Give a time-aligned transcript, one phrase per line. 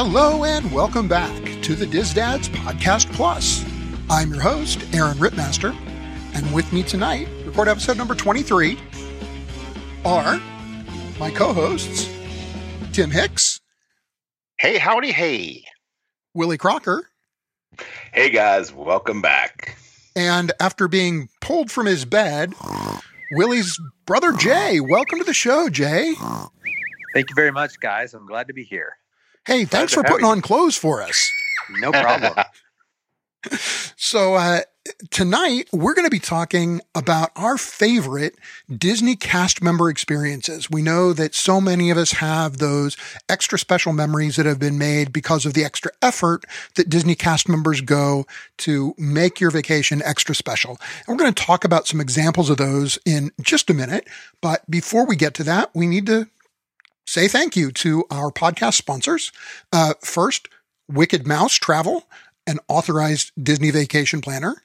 [0.00, 3.64] Hello and welcome back to the DISDads Podcast Plus.
[4.08, 5.74] I'm your host, Aaron Rittmaster,
[6.34, 8.78] and with me tonight, record episode number 23,
[10.04, 10.40] are
[11.18, 12.08] my co-hosts,
[12.92, 13.58] Tim Hicks,
[14.60, 15.64] Hey, howdy, hey.
[16.32, 17.10] Willie Crocker,
[18.12, 19.76] Hey guys, welcome back.
[20.14, 22.54] and after being pulled from his bed,
[23.32, 24.78] Willie's brother Jay.
[24.78, 26.14] Welcome to the show, Jay.
[27.14, 28.14] Thank you very much, guys.
[28.14, 28.92] I'm glad to be here.
[29.48, 30.30] Hey, thanks for putting you.
[30.30, 31.32] on clothes for us.
[31.80, 32.34] No problem.
[33.96, 34.60] So uh,
[35.10, 38.34] tonight we're going to be talking about our favorite
[38.74, 40.68] Disney cast member experiences.
[40.70, 42.96] We know that so many of us have those
[43.28, 47.48] extra special memories that have been made because of the extra effort that Disney cast
[47.48, 48.26] members go
[48.58, 50.78] to make your vacation extra special.
[51.06, 54.08] And we're going to talk about some examples of those in just a minute.
[54.40, 56.28] But before we get to that, we need to
[57.08, 59.32] say thank you to our podcast sponsors.
[59.72, 60.48] Uh, first,
[60.90, 62.06] Wicked Mouse Travel,
[62.46, 64.62] an authorized Disney vacation planner,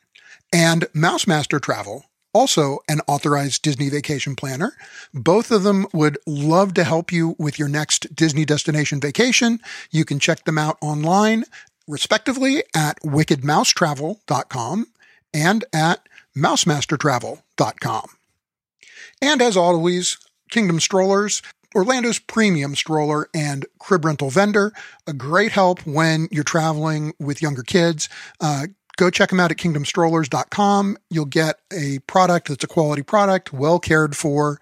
[0.51, 4.73] and Mouse Master Travel, also an authorized Disney vacation planner.
[5.13, 9.61] Both of them would love to help you with your next Disney destination vacation.
[9.89, 11.45] You can check them out online,
[11.87, 14.87] respectively, at wickedmousetravel.com
[15.33, 18.05] and at mousemastertravel.com.
[19.21, 20.17] And as always,
[20.49, 21.41] Kingdom Strollers,
[21.75, 24.73] Orlando's premium stroller and crib rental vendor,
[25.07, 28.09] a great help when you're traveling with younger kids.
[28.39, 28.67] Uh,
[28.97, 30.97] go check them out at kingdomstrollers.com.
[31.09, 34.59] You'll get a product that's a quality product, well cared for,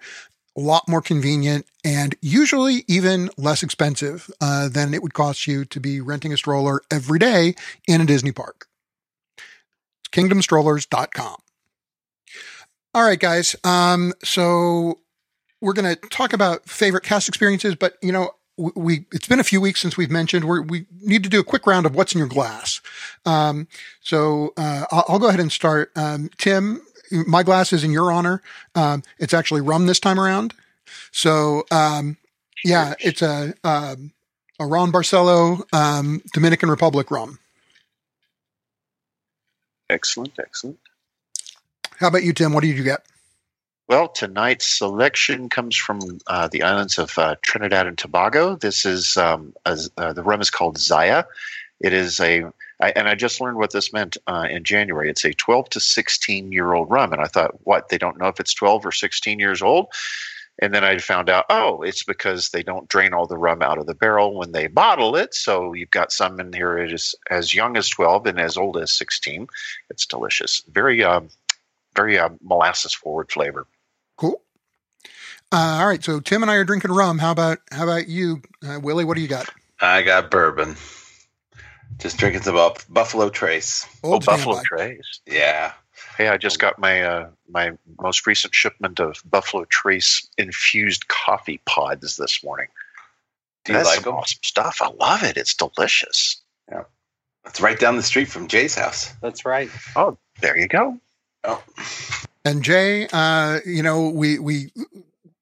[0.56, 5.64] a lot more convenient, and usually even less expensive uh, than it would cost you
[5.66, 7.54] to be renting a stroller every day
[7.88, 8.66] in a Disney park.
[9.36, 11.36] It's kingdomstrollers.com.
[12.94, 13.56] All right, guys.
[13.64, 15.00] Um, so
[15.62, 19.40] we're going to talk about favorite cast experiences, but you know, we, we it's been
[19.40, 21.94] a few weeks since we've mentioned we're, we need to do a quick round of
[21.94, 22.82] what's in your glass.
[23.24, 23.68] Um,
[24.02, 25.90] so uh, I'll, I'll go ahead and start.
[25.96, 28.42] Um, Tim, my glass is in your honor.
[28.74, 30.52] Um, it's actually rum this time around.
[31.12, 32.18] So um,
[32.64, 34.12] yeah, it's a um,
[34.58, 37.38] a Ron Barcelo um, Dominican Republic rum.
[39.88, 40.78] Excellent, excellent.
[41.98, 42.52] How about you, Tim?
[42.52, 43.04] What did you get?
[43.92, 48.56] Well, tonight's selection comes from uh, the islands of uh, Trinidad and Tobago.
[48.56, 51.24] This is um, a, uh, the rum is called Zaya.
[51.78, 52.44] It is a,
[52.80, 55.10] I, and I just learned what this meant uh, in January.
[55.10, 57.90] It's a 12 to 16 year old rum, and I thought, what?
[57.90, 59.88] They don't know if it's 12 or 16 years old.
[60.58, 63.76] And then I found out, oh, it's because they don't drain all the rum out
[63.76, 65.34] of the barrel when they bottle it.
[65.34, 68.78] So you've got some in here it is as young as 12 and as old
[68.78, 69.48] as 16.
[69.90, 70.62] It's delicious.
[70.72, 71.28] Very, um,
[71.94, 73.66] very uh, molasses forward flavor.
[75.52, 75.58] Cool.
[75.60, 77.18] Uh, all right, so Tim and I are drinking rum.
[77.18, 79.04] How about how about you, uh, Willie?
[79.04, 79.48] What do you got?
[79.80, 80.76] I got bourbon.
[81.98, 83.86] Just drinking some Buff- Buffalo Trace.
[84.02, 84.64] Oh, Old Buffalo standby.
[84.86, 85.20] Trace.
[85.26, 85.72] Yeah.
[86.16, 91.60] Hey, I just got my uh, my most recent shipment of Buffalo Trace infused coffee
[91.66, 92.68] pods this morning.
[93.64, 94.14] Do you That's like some them?
[94.14, 94.78] awesome stuff.
[94.82, 95.36] I love it.
[95.36, 96.40] It's delicious.
[96.70, 96.84] Yeah.
[97.46, 99.12] It's right down the street from Jay's house.
[99.20, 99.68] That's right.
[99.96, 100.98] Oh, there you go.
[101.44, 101.62] Oh,
[102.44, 104.72] And Jay, uh, you know, we we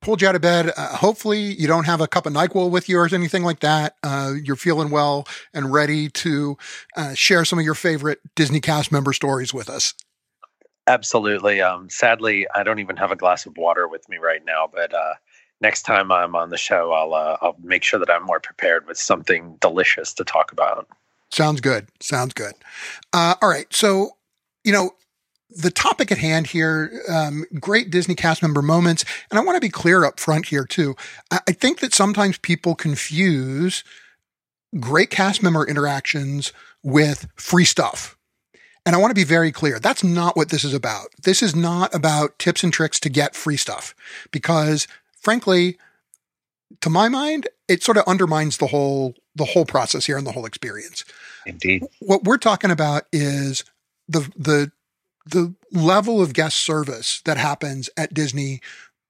[0.00, 0.72] pulled you out of bed.
[0.76, 3.96] Uh, hopefully, you don't have a cup of Nyquil with you or anything like that.
[4.02, 6.56] Uh, you're feeling well and ready to
[6.96, 9.94] uh, share some of your favorite Disney cast member stories with us.
[10.86, 11.60] Absolutely.
[11.60, 14.92] Um, sadly, I don't even have a glass of water with me right now, but
[14.92, 15.14] uh,
[15.60, 18.86] next time I'm on the show, I'll uh, I'll make sure that I'm more prepared
[18.86, 20.88] with something delicious to talk about.
[21.30, 21.86] Sounds good.
[22.00, 22.54] Sounds good.
[23.12, 23.66] Uh, all right.
[23.72, 24.16] So,
[24.64, 24.92] you know,
[25.50, 29.04] the topic at hand here, um, great Disney cast member moments.
[29.30, 30.94] And I want to be clear up front here too.
[31.30, 33.84] I, I think that sometimes people confuse
[34.78, 36.52] great cast member interactions
[36.82, 38.16] with free stuff.
[38.86, 39.78] And I want to be very clear.
[39.78, 41.08] That's not what this is about.
[41.22, 43.94] This is not about tips and tricks to get free stuff
[44.30, 44.88] because
[45.20, 45.78] frankly,
[46.80, 50.32] to my mind, it sort of undermines the whole, the whole process here and the
[50.32, 51.04] whole experience
[51.46, 51.84] Indeed.
[52.00, 53.64] what we're talking about is
[54.08, 54.72] the the
[55.26, 58.60] the level of guest service that happens at Disney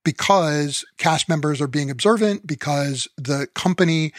[0.05, 4.13] because cast members are being observant, because the company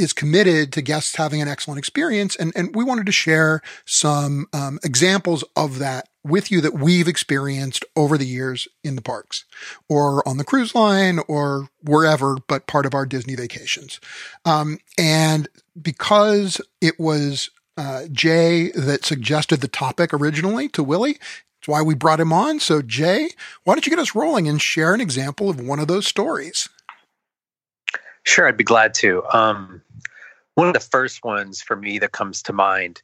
[0.00, 2.34] is committed to guests having an excellent experience.
[2.34, 7.08] And, and we wanted to share some um, examples of that with you that we've
[7.08, 9.44] experienced over the years in the parks
[9.88, 14.00] or on the cruise line or wherever, but part of our Disney vacations.
[14.46, 15.48] Um, and
[15.80, 21.94] because it was uh, Jay that suggested the topic originally to Willie, that's why we
[21.94, 22.60] brought him on.
[22.60, 23.30] So, Jay,
[23.64, 26.68] why don't you get us rolling and share an example of one of those stories?
[28.24, 29.24] Sure, I'd be glad to.
[29.32, 29.80] Um,
[30.56, 33.00] one of the first ones for me that comes to mind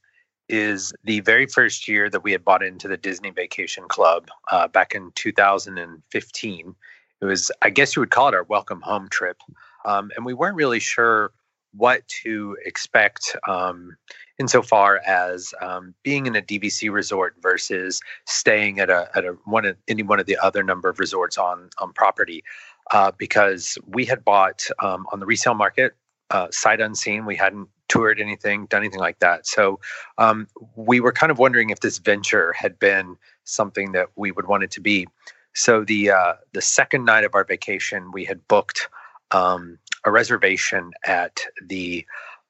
[0.51, 4.69] is the very first year that we had bought into the Disney Vacation Club uh,
[4.69, 6.75] back in 2015.
[7.23, 9.39] It was, I guess you would call it our welcome home trip.
[9.87, 11.33] Um, and we weren't really sure
[11.73, 13.97] what to expect um,
[14.39, 19.65] insofar as um, being in a DVC resort versus staying at a at a one
[19.65, 22.45] of, any one of the other number of resorts on on property,
[22.93, 25.97] uh, because we had bought um, on the resale market
[26.31, 27.25] uh, sight unseen.
[27.25, 29.47] We hadn't toured anything, done anything like that.
[29.47, 29.81] So
[30.19, 34.49] um, we were kind of wondering if this venture had been something that we would
[34.49, 35.07] want it to be.
[35.55, 38.89] So the uh, the second night of our vacation, we had booked
[39.31, 42.05] um, a reservation at the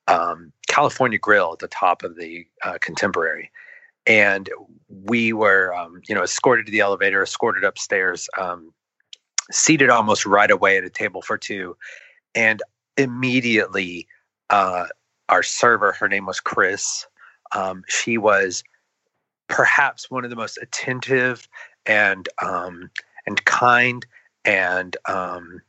[0.08, 3.50] um, California Grill at the top of the uh, Contemporary,
[4.06, 4.49] and
[4.88, 8.73] we were, um, you know, escorted to the elevator, escorted upstairs, um,
[9.50, 11.76] seated almost right away at a table for two,
[12.35, 12.62] and
[12.97, 14.06] immediately,
[14.50, 14.87] uh,
[15.29, 17.06] our server, her name was Chris.
[17.55, 18.62] Um, she was
[19.49, 21.49] perhaps one of the most attentive
[21.87, 22.91] and um,
[23.26, 24.06] and kind
[24.44, 25.61] and um,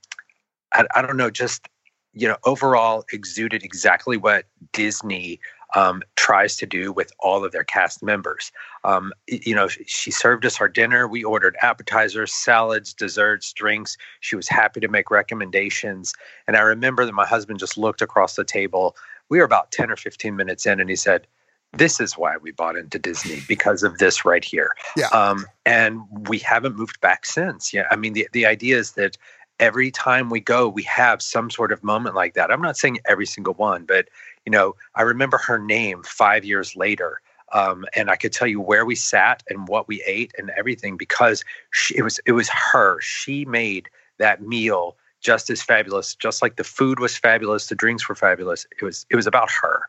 [0.73, 1.67] I, I, don't know, just
[2.17, 5.39] you know, overall exuded exactly what Disney
[5.75, 8.51] um, tries to do with all of their cast members.
[8.83, 11.07] Um, you know, she served us our dinner.
[11.07, 13.97] We ordered appetizers, salads, desserts, drinks.
[14.21, 16.13] She was happy to make recommendations.
[16.47, 18.95] And I remember that my husband just looked across the table.
[19.29, 21.27] We were about 10 or 15 minutes in, and he said,
[21.73, 24.71] this is why we bought into Disney because of this right here.
[24.95, 25.07] Yeah.
[25.07, 27.73] Um, and we haven't moved back since.
[27.73, 27.83] Yeah.
[27.91, 29.17] I mean, the, the idea is that
[29.59, 32.51] every time we go, we have some sort of moment like that.
[32.51, 34.07] I'm not saying every single one, but
[34.45, 37.21] you know, I remember her name five years later.
[37.53, 40.97] Um, and I could tell you where we sat and what we ate and everything
[40.97, 42.99] because she, it was it was her.
[42.99, 48.07] She made that meal just as fabulous, just like the food was fabulous, the drinks
[48.07, 48.65] were fabulous.
[48.79, 49.83] It was it was about her.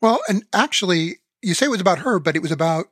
[0.00, 2.86] Well, and actually, you say it was about her, but it was about.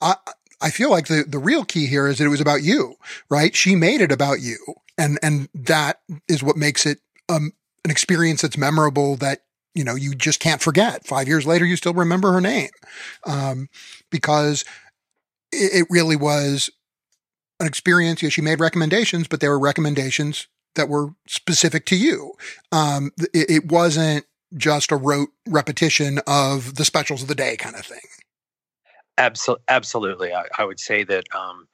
[0.00, 0.16] I
[0.60, 2.96] I feel like the the real key here is that it was about you,
[3.28, 3.54] right?
[3.54, 4.58] She made it about you,
[4.98, 6.98] and and that is what makes it
[7.28, 7.52] um,
[7.84, 9.40] an experience that's memorable that
[9.78, 11.06] you know, you just can't forget.
[11.06, 12.70] Five years later, you still remember her name
[13.24, 13.68] um,
[14.10, 14.64] because
[15.52, 16.68] it, it, really was
[17.60, 18.20] an experience.
[18.20, 22.32] Yeah, she made recommendations, but they were recommendations that were specific to you.
[22.72, 24.24] Um, it, it wasn't
[24.56, 28.00] just a rote repetition of the specials of the day kind of thing.
[29.16, 30.32] Absolutely, absolutely.
[30.32, 31.68] I, I would say that um,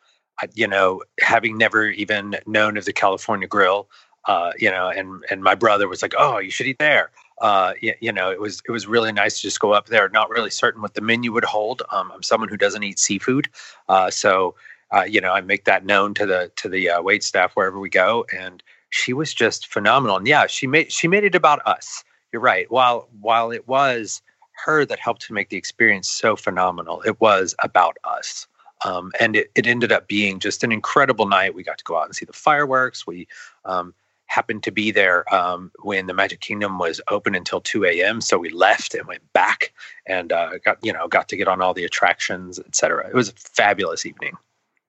[0.54, 3.88] you know, having never even known of the California Grill,
[4.26, 7.10] uh, you know, and and my brother was like, "Oh, you should eat there."
[7.40, 10.08] uh, you, you, know, it was it was really nice to just go up there.
[10.08, 11.82] Not really certain what the menu would hold.
[11.90, 13.48] Um, I'm someone who doesn't eat seafood,
[13.88, 14.54] uh, so
[14.94, 17.78] uh, you know, I make that known to the to the uh, wait staff wherever
[17.78, 18.24] we go.
[18.36, 20.16] And she was just phenomenal.
[20.16, 22.04] And yeah, she made she made it about us.
[22.32, 22.70] You're right.
[22.70, 24.22] While while it was
[24.64, 28.46] her that helped to make the experience so phenomenal, it was about us.
[28.84, 31.54] Um, and it, it ended up being just an incredible night.
[31.54, 33.06] We got to go out and see the fireworks.
[33.06, 33.26] We
[33.64, 33.94] um,
[34.26, 38.20] happened to be there um, when the Magic Kingdom was open until 2 a.m.
[38.20, 39.72] So we left and went back
[40.06, 43.08] and uh, got you know got to get on all the attractions, etc.
[43.08, 44.36] It was a fabulous evening.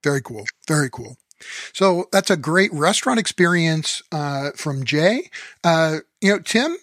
[0.04, 0.46] Very cool.
[0.68, 1.18] Very cool.
[1.74, 5.30] So that's a great restaurant experience uh, from Jay.
[5.64, 6.78] Uh, you know, Tim,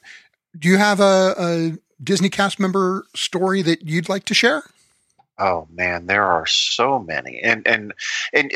[0.58, 4.62] do you have a, a Disney cast member story that you'd like to share?
[5.42, 7.92] Oh man, there are so many, and and
[8.32, 8.52] and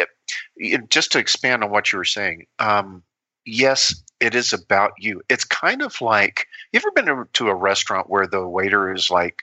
[0.89, 3.03] just to expand on what you were saying, um,
[3.45, 5.21] yes, it is about you.
[5.29, 9.43] It's kind of like you ever been to a restaurant where the waiter is like,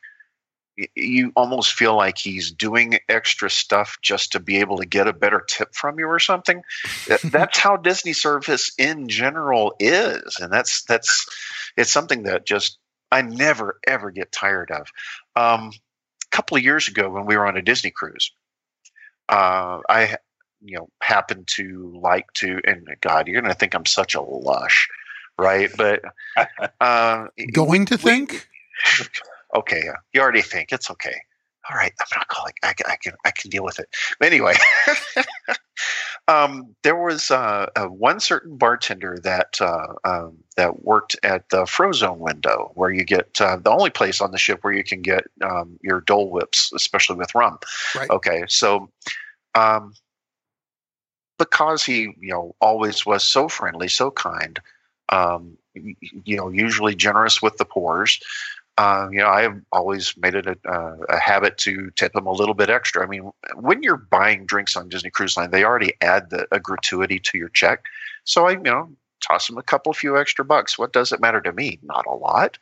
[0.96, 5.14] you almost feel like he's doing extra stuff just to be able to get a
[5.14, 6.62] better tip from you or something.
[7.26, 11.28] that's how Disney service in general is, and that's that's
[11.76, 12.78] it's something that just
[13.12, 14.88] I never ever get tired of.
[15.36, 15.74] Um,
[16.34, 18.32] couple of years ago, when we were on a Disney cruise,
[19.30, 20.18] uh, I
[20.66, 24.22] you know happened to like to and god you're going to think i'm such a
[24.22, 24.88] lush
[25.38, 26.02] right but
[26.80, 28.48] uh, going to we, think
[29.56, 31.18] okay you already think it's okay
[31.70, 32.54] all right, I'm not calling.
[32.62, 33.88] I, I can I can deal with it.
[34.20, 34.56] But anyway,
[36.28, 41.64] um, there was uh, uh, one certain bartender that uh, um, that worked at the
[41.64, 45.02] Frozone window, where you get uh, the only place on the ship where you can
[45.02, 47.60] get um, your Dole Whips, especially with rum.
[47.96, 48.10] Right.
[48.10, 48.90] Okay, so
[49.54, 49.94] um,
[51.38, 54.60] because he you know always was so friendly, so kind,
[55.10, 58.20] um, you know, usually generous with the pours.
[58.78, 62.26] Uh, you know, I have always made it a, uh, a, habit to tip them
[62.26, 63.04] a little bit extra.
[63.04, 66.60] I mean, when you're buying drinks on Disney Cruise Line, they already add the, a
[66.60, 67.84] gratuity to your check.
[68.24, 68.90] So I, you know,
[69.22, 70.78] toss them a couple few extra bucks.
[70.78, 71.80] What does it matter to me?
[71.84, 72.58] Not a lot.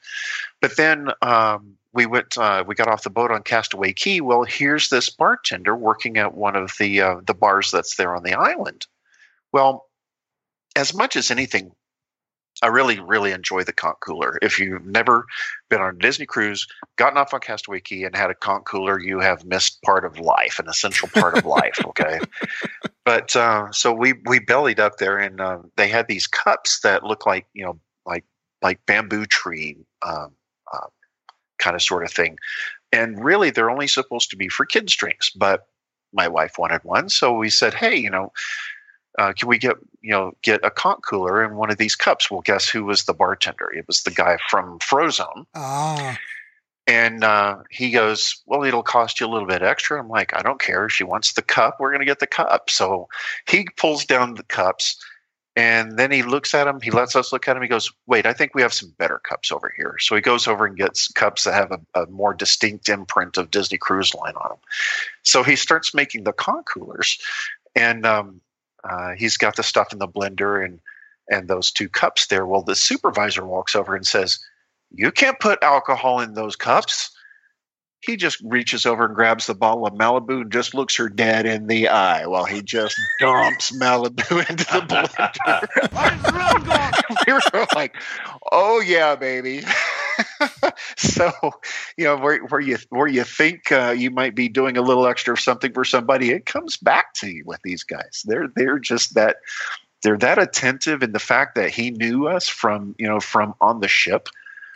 [0.60, 4.20] But then um, we went, uh, we got off the boat on Castaway Cay.
[4.20, 8.24] Well, here's this bartender working at one of the uh, the bars that's there on
[8.24, 8.86] the island.
[9.52, 9.88] Well,
[10.76, 11.72] as much as anything,
[12.62, 14.38] I really, really enjoy the conch cooler.
[14.42, 15.26] If you've never
[15.70, 19.00] been on a Disney cruise, gotten off on Castaway Cay, and had a conch cooler,
[19.00, 21.80] you have missed part of life, an essential part of life.
[21.92, 22.20] Okay,
[23.06, 27.04] but uh, so we we bellied up there, and uh, they had these cups that
[27.04, 28.24] look like you know like
[28.62, 30.32] like bamboo tree um,
[30.72, 30.88] uh,
[31.60, 32.38] kind of sort of thing,
[32.92, 35.68] and really they're only supposed to be for kids drinks, but
[36.14, 38.32] my wife wanted one, so we said, hey, you know
[39.18, 42.32] uh, can we get you know get a conch cooler in one of these cups?
[42.32, 43.72] Well, guess who was the bartender?
[43.72, 45.46] It was the guy from Frozone.
[45.56, 46.18] Ah.
[46.88, 50.42] And uh, he goes, "Well, it'll cost you a little bit extra." I'm like, "I
[50.42, 50.90] don't care.
[50.90, 51.78] She wants the cup.
[51.80, 53.08] We're going to get the cup." So
[53.48, 54.98] he pulls down the cups,
[55.56, 56.82] and then he looks at him.
[56.82, 57.62] He lets us look at him.
[57.62, 60.48] He goes, "Wait, I think we have some better cups over here." So he goes
[60.48, 64.36] over and gets cups that have a, a more distinct imprint of Disney Cruise Line
[64.36, 64.60] on them.
[65.24, 67.20] So he starts making the conch coolers,
[67.76, 68.42] and um,
[68.84, 70.80] uh, he's got the stuff in the blender and
[71.30, 72.46] and those two cups there.
[72.46, 74.40] Well, the supervisor walks over and says,
[74.92, 77.12] "You can't put alcohol in those cups."
[78.02, 81.46] He just reaches over and grabs the bottle of Malibu and just looks her dead
[81.46, 85.32] in the eye while he just dumps Malibu into the blender.
[87.28, 87.96] we were like,
[88.52, 89.64] "Oh yeah, baby."
[90.98, 91.32] so,
[91.98, 95.08] you know, where, where you where you think uh, you might be doing a little
[95.08, 98.24] extra something for somebody, it comes back to you with these guys.
[98.26, 99.38] They're they're just that
[100.04, 103.80] they're that attentive, and the fact that he knew us from you know from on
[103.80, 104.28] the ship.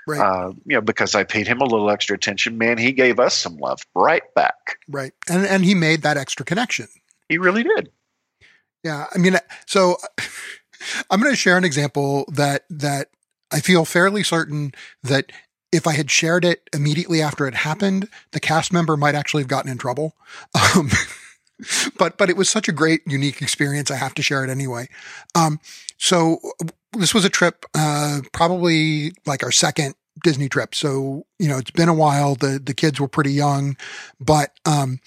[0.07, 0.21] Right.
[0.21, 3.35] Uh, you know, because I paid him a little extra attention, man, he gave us
[3.35, 4.77] some love right back.
[4.87, 6.87] Right, and and he made that extra connection.
[7.27, 7.89] He really did.
[8.83, 9.97] Yeah, I mean, so
[11.09, 13.09] I'm going to share an example that that
[13.51, 14.73] I feel fairly certain
[15.03, 15.31] that
[15.71, 19.49] if I had shared it immediately after it happened, the cast member might actually have
[19.49, 20.15] gotten in trouble.
[20.75, 20.89] Um,
[21.97, 23.89] but but it was such a great, unique experience.
[23.89, 24.89] I have to share it anyway.
[25.35, 25.61] Um,
[25.97, 26.39] so
[26.91, 30.75] this was a trip, uh, probably like our second Disney trip.
[30.75, 32.35] So you know, it's been a while.
[32.35, 33.77] The the kids were pretty young,
[34.19, 34.99] but um,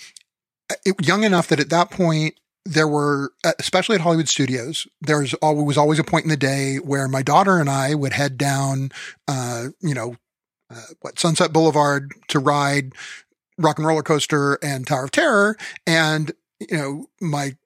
[0.86, 2.34] it, young enough that at that point
[2.68, 6.30] there were, uh, especially at Hollywood Studios, there was always, was always a point in
[6.30, 8.90] the day where my daughter and I would head down,
[9.26, 10.16] uh, you know,
[10.70, 12.92] uh, what Sunset Boulevard to ride
[13.56, 15.56] Rock and Roller Coaster and Tower of Terror,
[15.86, 17.56] and you know my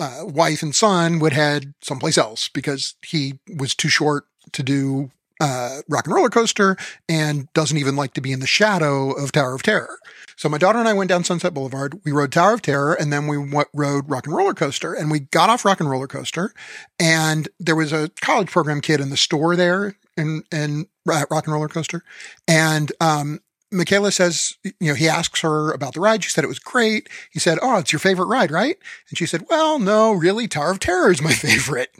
[0.00, 5.10] uh, wife and son would head someplace else because he was too short to do
[5.40, 6.76] uh, Rock and Roller Coaster
[7.08, 9.98] and doesn't even like to be in the shadow of Tower of Terror.
[10.36, 12.00] So my daughter and I went down Sunset Boulevard.
[12.04, 15.10] We rode Tower of Terror and then we went, rode Rock and Roller Coaster and
[15.10, 16.52] we got off Rock and Roller Coaster
[16.98, 21.52] and there was a college program kid in the store there in, in Rock and
[21.52, 22.02] Roller Coaster.
[22.46, 23.40] And, um,
[23.70, 26.24] Michaela says, you know, he asks her about the ride.
[26.24, 27.08] She said it was great.
[27.30, 28.78] He said, Oh, it's your favorite ride, right?
[29.10, 31.94] And she said, Well, no, really, Tower of Terror is my favorite.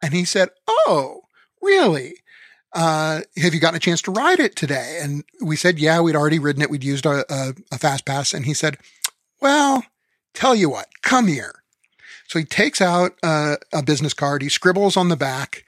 [0.00, 1.22] And he said, Oh,
[1.60, 2.14] really?
[2.72, 4.98] Uh, have you gotten a chance to ride it today?
[5.02, 6.70] And we said, yeah, we'd already ridden it.
[6.70, 8.32] We'd used a, a, a fast pass.
[8.32, 8.78] And he said,
[9.40, 9.84] well,
[10.34, 11.62] tell you what, come here.
[12.28, 14.42] So he takes out uh, a business card.
[14.42, 15.64] He scribbles on the back.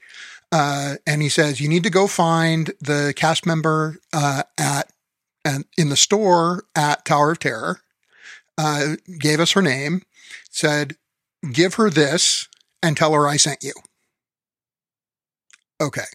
[0.51, 4.91] Uh, and he says, you need to go find the cast member, uh, at,
[5.43, 7.81] and in the store at Tower of Terror.
[8.55, 10.03] Uh, gave us her name,
[10.51, 10.95] said,
[11.51, 12.47] give her this
[12.83, 13.73] and tell her I sent you.
[15.81, 16.05] Okay.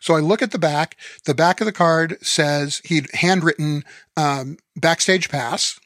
[0.00, 0.96] So I look at the back.
[1.24, 3.84] The back of the card says he'd handwritten
[4.16, 5.78] um, backstage pass.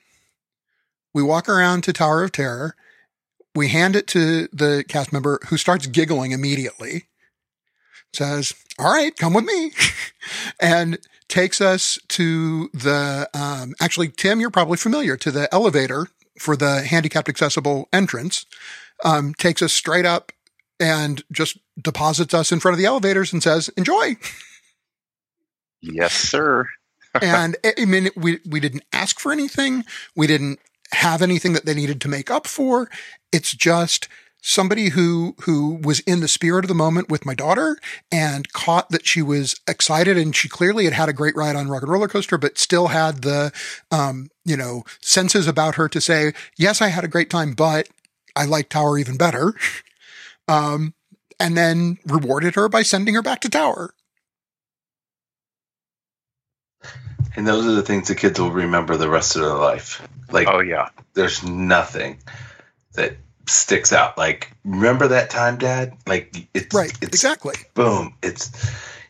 [1.15, 2.77] We walk around to Tower of Terror.
[3.55, 7.05] We hand it to the cast member who starts giggling immediately.
[8.15, 9.73] Says, "All right, come with me,"
[10.61, 13.29] and takes us to the.
[13.35, 18.47] Um, actually, Tim, you're probably familiar to the elevator for the handicapped accessible entrance.
[19.05, 20.33] Um, takes us straight up
[20.79, 24.17] and just deposits us in front of the elevators and says, enjoy.
[25.81, 26.67] Yes, sir.
[27.23, 29.85] and I mean, we, we didn't ask for anything.
[30.17, 30.61] We didn't
[30.93, 32.91] have anything that they needed to make up for.
[33.33, 34.09] It's just
[34.43, 37.79] somebody who, who was in the spirit of the moment with my daughter
[38.11, 41.69] and caught that she was excited and she clearly had had a great ride on
[41.69, 43.53] Rock and Roller Coaster, but still had the,
[43.93, 47.89] um, you know, senses about her to say, yes, I had a great time, but
[48.35, 49.55] I like Tower even better.
[50.49, 50.95] Um,
[51.41, 53.95] and then rewarded her by sending her back to Tower.
[57.35, 60.07] And those are the things the kids will remember the rest of their life.
[60.31, 60.89] Like, Oh yeah.
[61.15, 62.19] there's nothing
[62.95, 63.17] that
[63.49, 64.19] sticks out.
[64.19, 65.95] Like, remember that time, Dad?
[66.07, 66.93] Like, it's Right.
[67.01, 67.55] It's exactly.
[67.75, 68.15] boom.
[68.23, 68.51] It's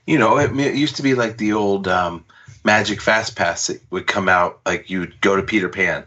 [0.06, 2.24] you know, it, it used to be like the old um,
[2.64, 4.60] Magic Fast Pass that would come out.
[4.66, 6.04] Like you'd go to Peter Pan.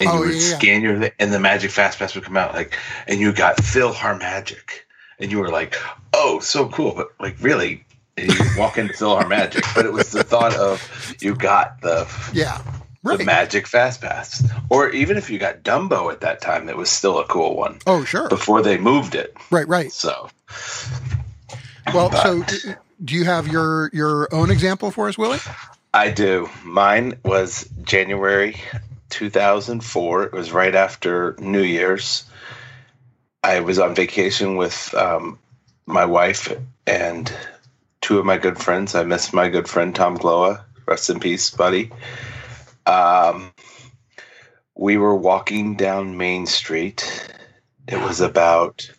[0.00, 0.58] And Oh, you would yeah, yeah.
[0.58, 2.76] scan your, and the Magic Fast Pass would come out, like,
[3.06, 4.86] and you got Phil Magic,
[5.20, 5.76] and you were like,
[6.12, 7.84] "Oh, so cool!" But like, really,
[8.16, 12.60] you walk into Phil Magic, but it was the thought of you got the Yeah.
[13.02, 16.90] the Magic Fast Pass, or even if you got Dumbo at that time, that was
[16.90, 18.28] still a cool one Oh, sure.
[18.28, 19.34] before they moved it.
[19.50, 19.66] Right.
[19.68, 19.92] Right.
[19.92, 20.28] So
[21.94, 22.44] Well, But- so
[23.04, 25.38] do you have your, your own example for us, Willie?
[25.94, 26.48] I do.
[26.62, 28.60] Mine was January
[29.08, 30.24] 2004.
[30.24, 32.24] It was right after New Year's.
[33.42, 35.38] I was on vacation with um,
[35.86, 36.52] my wife
[36.86, 37.32] and
[38.00, 38.94] two of my good friends.
[38.94, 40.62] I miss my good friend Tom Gloa.
[40.86, 41.90] Rest in peace, buddy.
[42.86, 43.52] Um,
[44.74, 47.30] we were walking down Main Street.
[47.88, 48.90] It was about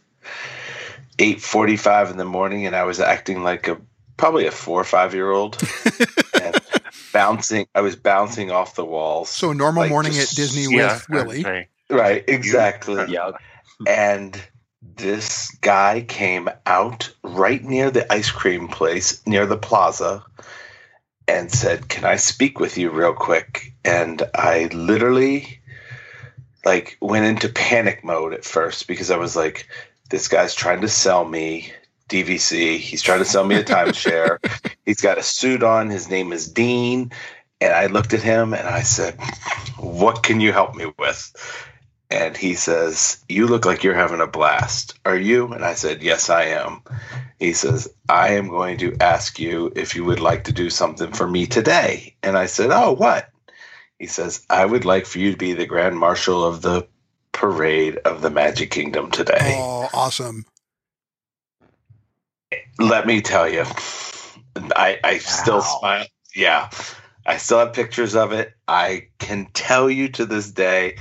[1.17, 3.77] 8:45 in the morning, and I was acting like a
[4.17, 5.62] probably a four or five year old
[6.41, 6.55] and
[7.13, 7.67] bouncing.
[7.75, 9.29] I was bouncing off the walls.
[9.29, 10.93] So a normal Like, morning just- at Disney yeah.
[10.95, 11.67] with Willie.
[11.89, 13.03] Right, exactly.
[13.12, 13.31] Yeah.
[13.88, 14.41] And
[14.81, 20.23] this guy came out right near the ice cream place, near the plaza,
[21.27, 23.73] and said, Can I speak with you real quick?
[23.85, 25.59] And I literally
[26.65, 29.67] like went into panic mode at first because I was like,
[30.09, 31.71] This guy's trying to sell me
[32.09, 32.77] DVC.
[32.77, 34.38] He's trying to sell me a timeshare.
[34.86, 35.89] He's got a suit on.
[35.89, 37.12] His name is Dean.
[37.62, 39.19] And I looked at him and I said,
[39.77, 41.32] What can you help me with?
[42.12, 45.00] And he says, You look like you're having a blast.
[45.06, 45.54] Are you?
[45.54, 46.82] And I said, Yes, I am.
[47.39, 51.13] He says, I am going to ask you if you would like to do something
[51.13, 52.15] for me today.
[52.21, 53.30] And I said, Oh, what?
[53.97, 56.88] He says, I would like for you to be the Grand Marshal of the
[57.32, 59.39] parade of the Magic Kingdom today.
[59.39, 60.45] Oh, awesome.
[62.78, 63.63] Let me tell you,
[64.76, 66.06] I, I still smile.
[66.36, 66.69] Yeah.
[67.26, 68.54] I still have pictures of it.
[68.67, 70.97] I can tell you to this day,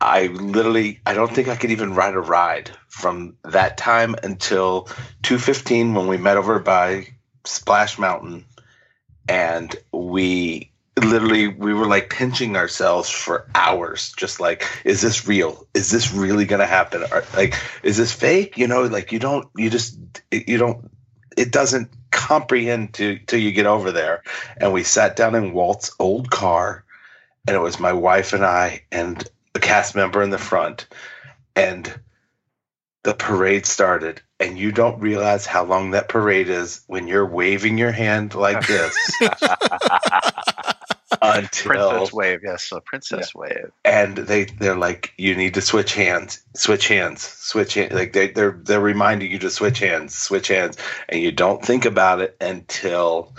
[0.00, 4.82] I literally, I don't think I could even ride a ride from that time until
[5.22, 7.08] 215 when we met over by
[7.44, 8.44] Splash Mountain.
[9.28, 15.66] And we literally, we were like pinching ourselves for hours, just like, is this real?
[15.74, 17.04] Is this really going to happen?
[17.34, 18.56] Like, is this fake?
[18.56, 19.98] You know, like you don't, you just,
[20.30, 20.90] you don't,
[21.36, 24.22] it doesn't comprehend to, till you get over there.
[24.56, 26.84] And we sat down in Walt's old car
[27.46, 29.26] and it was my wife and I and
[29.58, 30.86] a cast member in the front,
[31.54, 32.00] and
[33.02, 34.22] the parade started.
[34.40, 38.64] And you don't realize how long that parade is when you're waving your hand like
[38.68, 38.94] this
[41.20, 43.72] until Princess wave, yes, so princess wave.
[43.84, 48.28] and they they're like you need to switch hands switch hands switch hands like they,
[48.28, 50.76] they're they're reminding you to switch hands switch hands
[51.08, 53.34] and you don't think about it until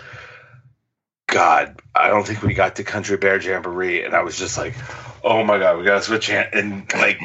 [1.28, 4.76] god i don't think we got to country bear jamboree and i was just like
[5.24, 7.20] oh my god we gotta switch hands and like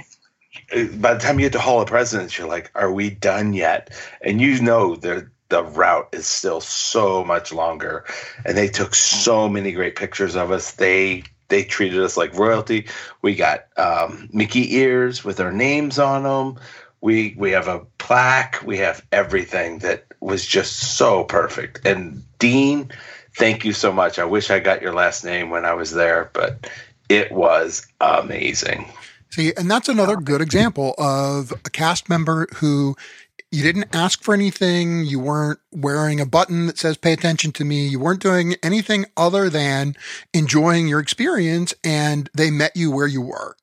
[0.97, 3.91] by the time you get to hall of presidents you're like are we done yet?
[4.23, 8.05] And you know the the route is still so much longer.
[8.45, 10.73] And they took so many great pictures of us.
[10.73, 12.89] They they treated us like royalty.
[13.23, 16.63] We got um, mickey ears with our names on them
[17.01, 18.63] we we have a plaque.
[18.65, 21.87] We have everything that was just so perfect.
[21.87, 22.91] And dean
[23.37, 24.19] thank you so much.
[24.19, 26.71] I wish i got your last name when i was there but
[27.09, 28.87] it was amazing
[29.35, 32.95] See, and that's another good example of a cast member who
[33.51, 35.05] you didn't ask for anything.
[35.05, 37.89] You weren't wearing a button that says pay attention to me.
[37.89, 39.97] You weren't doing anything other than
[40.33, 43.57] enjoying your experience and they met you where you were.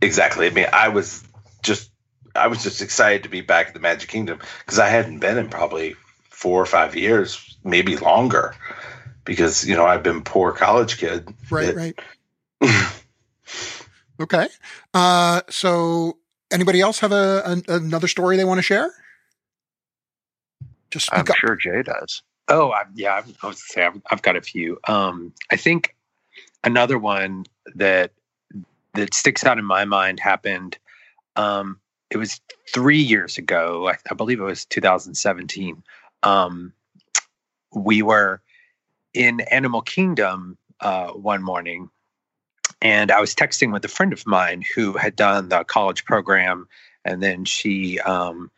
[0.00, 0.46] Exactly.
[0.46, 1.22] I mean, I was
[1.62, 1.90] just
[2.34, 5.36] I was just excited to be back at the Magic Kingdom because I hadn't been
[5.36, 5.94] in probably
[6.30, 8.54] four or five years, maybe longer,
[9.24, 11.32] because you know I've been poor college kid.
[11.50, 11.94] Right, that-
[12.60, 12.90] right.
[14.20, 14.46] Okay.
[14.94, 16.18] Uh, so
[16.52, 18.92] anybody else have a, an another story they want to share?
[20.90, 21.34] Just I'm up.
[21.36, 22.22] sure Jay does.
[22.46, 24.78] Oh, I, yeah, I was say I've, I've got a few.
[24.86, 25.96] Um, I think
[26.62, 28.12] another one that
[28.94, 30.78] that sticks out in my mind happened.
[31.34, 32.40] Um, it was
[32.72, 33.88] three years ago.
[33.88, 35.82] I, I believe it was 2017.
[36.22, 36.72] Um,
[37.74, 38.40] we were
[39.14, 41.88] in Animal Kingdom uh, one morning,
[42.82, 46.68] and I was texting with a friend of mine who had done the college program,
[47.04, 48.50] and then she um,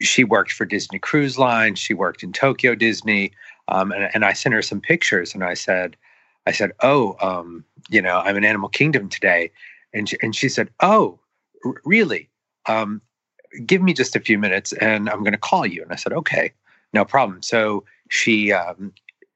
[0.00, 1.74] she worked for Disney Cruise Line.
[1.74, 3.32] She worked in Tokyo Disney,
[3.68, 5.96] um, and, and I sent her some pictures, and I said,
[6.46, 9.50] I said, oh, um, you know, I'm in Animal Kingdom today,
[9.92, 11.18] and she, and she said, oh,
[11.64, 12.28] r- really?
[12.66, 13.00] Um,
[13.66, 15.82] give me just a few minutes, and I'm going to call you.
[15.82, 16.52] And I said, okay,
[16.92, 17.42] no problem.
[17.42, 18.92] So she um,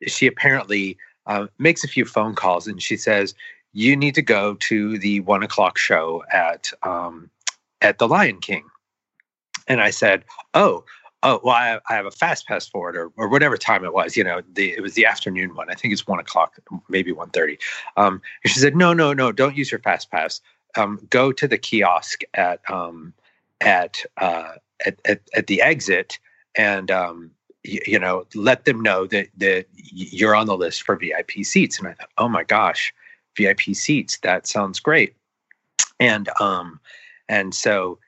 [0.07, 3.35] she apparently uh, makes a few phone calls, and she says,
[3.73, 7.31] you need to go to the one o'clock show at um,
[7.83, 8.65] at the Lion King.
[9.69, 10.85] And I said, oh,
[11.23, 13.93] oh, well, I, I have a fast pass for it, or, or whatever time it
[13.93, 14.17] was.
[14.17, 15.71] You know, the it was the afternoon one.
[15.71, 17.59] I think it's one o'clock, maybe one thirty.
[17.97, 20.41] Um, and she said, no, no, no, don't use your fast pass.
[20.77, 23.13] Um, go to the kiosk at um,
[23.61, 24.53] at, uh,
[24.87, 26.19] at at at the exit,
[26.55, 27.31] and um,
[27.67, 31.79] you, know, let them know that that you're on the list for VIP seats.
[31.79, 32.93] And I thought, oh my gosh,
[33.37, 34.19] VIP seats.
[34.19, 35.15] That sounds great.
[36.01, 36.81] And um,
[37.29, 37.99] and so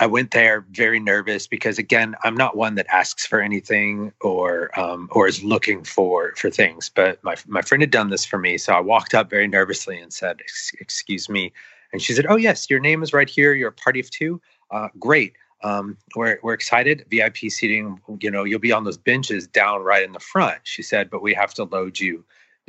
[0.00, 4.78] I went there very nervous because again, I'm not one that asks for anything or
[4.78, 6.88] um, or is looking for for things.
[6.88, 9.98] But my my friend had done this for me, so I walked up very nervously
[9.98, 10.40] and said,
[10.80, 11.52] "Excuse me,"
[11.92, 13.54] and she said, "Oh yes, your name is right here.
[13.54, 14.40] You're a party of two.
[14.70, 15.34] Uh, great.
[15.64, 17.04] Um, we're we're excited.
[17.10, 18.00] VIP seating.
[18.20, 21.22] You know, you'll be on those benches down right in the front." She said, "But
[21.22, 22.24] we have to load you."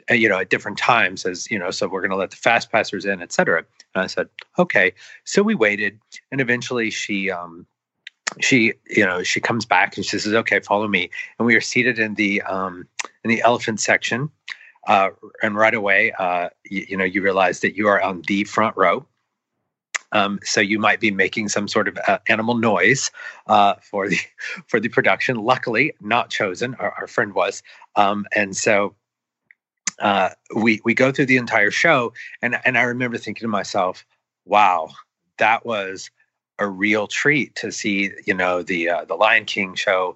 [0.09, 2.35] Uh, you know, at different times as, you know, so we're going to let the
[2.35, 3.59] fast passers in, et cetera.
[3.93, 4.27] And I said,
[4.59, 4.93] okay.
[5.23, 5.99] So we waited
[6.31, 7.65] and eventually she, um,
[8.41, 11.09] she, you know, she comes back and she says, okay, follow me.
[11.39, 12.87] And we are seated in the, um,
[13.23, 14.29] in the elephant section.
[14.85, 15.09] Uh,
[15.41, 19.05] and right away, uh, you know, you realize that you are on the front row.
[20.15, 23.11] Um, so you might be making some sort of uh, animal noise
[23.47, 24.17] uh, for the
[24.67, 25.35] for the production.
[25.35, 26.73] Luckily, not chosen.
[26.75, 27.61] Our, our friend was,
[27.97, 28.95] um, and so
[29.99, 34.05] uh, we we go through the entire show, and and I remember thinking to myself,
[34.45, 34.91] "Wow,
[35.37, 36.09] that was
[36.59, 40.15] a real treat to see." You know, the uh, the Lion King show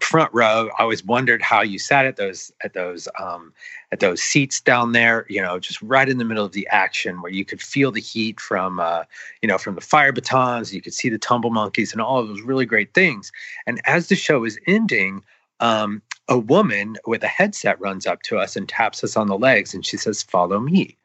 [0.00, 0.70] front row.
[0.78, 3.52] I always wondered how you sat at those at those um,
[3.92, 5.26] at those seats down there.
[5.28, 8.00] You know, just right in the middle of the action, where you could feel the
[8.00, 9.04] heat from uh,
[9.42, 10.74] you know from the fire batons.
[10.74, 13.30] You could see the tumble monkeys and all of those really great things.
[13.66, 15.22] And as the show is ending,
[15.60, 19.38] um, a woman with a headset runs up to us and taps us on the
[19.38, 20.96] legs and she says, Follow me.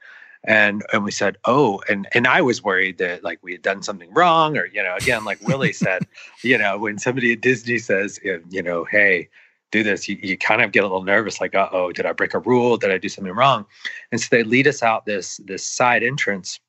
[0.46, 3.82] And and we said, Oh, and and I was worried that like we had done
[3.82, 6.06] something wrong, or you know, again, like Willie said,
[6.44, 9.30] you know, when somebody at Disney says, you know, hey,
[9.72, 12.12] do this, you, you kind of get a little nervous, like, uh oh, did I
[12.12, 12.78] break a rule?
[12.78, 13.66] Did I do something wrong?
[14.12, 16.60] And so they lead us out this this side entrance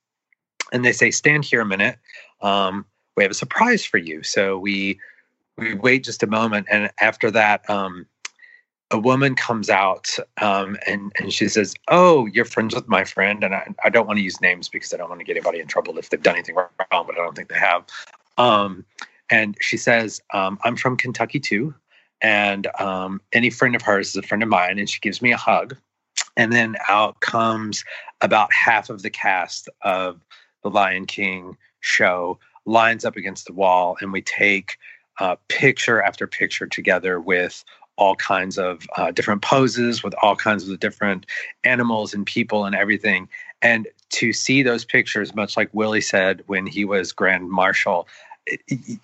[0.72, 1.98] and they say, stand here a minute.
[2.40, 4.22] Um, we have a surprise for you.
[4.22, 4.98] So we
[5.56, 8.06] we wait just a moment, and after that, um,
[8.94, 10.08] a woman comes out
[10.40, 14.06] um, and and she says, "Oh, you're friends with my friend," and I, I don't
[14.06, 16.22] want to use names because I don't want to get anybody in trouble if they've
[16.22, 17.84] done anything wrong, but I don't think they have.
[18.38, 18.84] Um,
[19.30, 21.74] and she says, um, "I'm from Kentucky too,
[22.20, 25.32] and um, any friend of hers is a friend of mine," and she gives me
[25.32, 25.76] a hug.
[26.36, 27.84] And then out comes
[28.20, 30.20] about half of the cast of
[30.62, 34.78] the Lion King show lines up against the wall, and we take
[35.18, 37.64] uh, picture after picture together with
[37.96, 41.26] all kinds of uh, different poses with all kinds of different
[41.62, 43.28] animals and people and everything.
[43.62, 48.06] And to see those pictures, much like Willie said when he was Grand Marshal,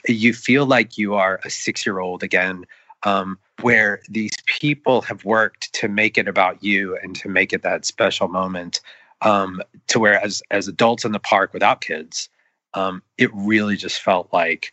[0.06, 2.66] you feel like you are a six year old again,
[3.04, 7.62] um, where these people have worked to make it about you and to make it
[7.62, 8.80] that special moment.
[9.22, 12.30] Um, to where, as, as adults in the park without kids,
[12.72, 14.72] um, it really just felt like,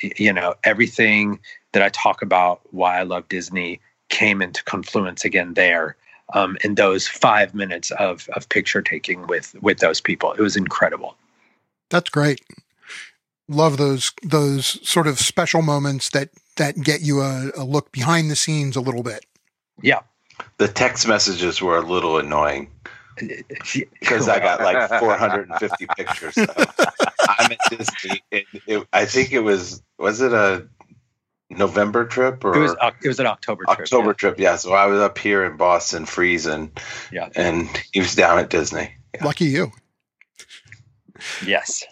[0.00, 1.38] you know, everything
[1.74, 5.96] that I talk about why I love Disney came into confluence again there
[6.32, 10.32] um, in those five minutes of of picture taking with with those people.
[10.32, 11.16] It was incredible.
[11.90, 12.40] That's great.
[13.48, 18.30] Love those those sort of special moments that that get you a, a look behind
[18.30, 19.26] the scenes a little bit.
[19.82, 20.00] Yeah.
[20.58, 22.70] The text messages were a little annoying
[24.00, 26.34] because I got like 450 pictures.
[26.34, 26.46] So
[27.28, 28.22] I'm at Disney.
[28.30, 30.66] It, it, I think it was was it a
[31.50, 33.78] November trip or it was it was an October trip.
[33.78, 34.12] October yeah.
[34.14, 34.56] trip, yeah.
[34.56, 36.72] So I was up here in Boston freezing,
[37.12, 38.90] yeah, and he was down at Disney.
[39.14, 39.24] Yeah.
[39.24, 39.72] Lucky you.
[41.44, 41.84] Yes.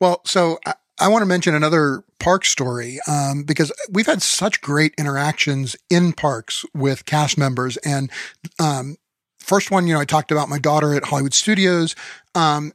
[0.00, 4.60] Well, so I, I want to mention another park story um, because we've had such
[4.60, 7.76] great interactions in parks with cast members.
[7.78, 8.10] And
[8.58, 8.96] um,
[9.38, 11.94] first one, you know, I talked about my daughter at Hollywood Studios.
[12.34, 12.72] Um,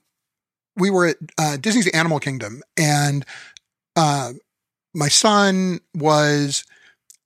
[0.75, 3.25] we were at uh, Disney's Animal Kingdom, and
[3.95, 4.33] uh,
[4.93, 6.63] my son was,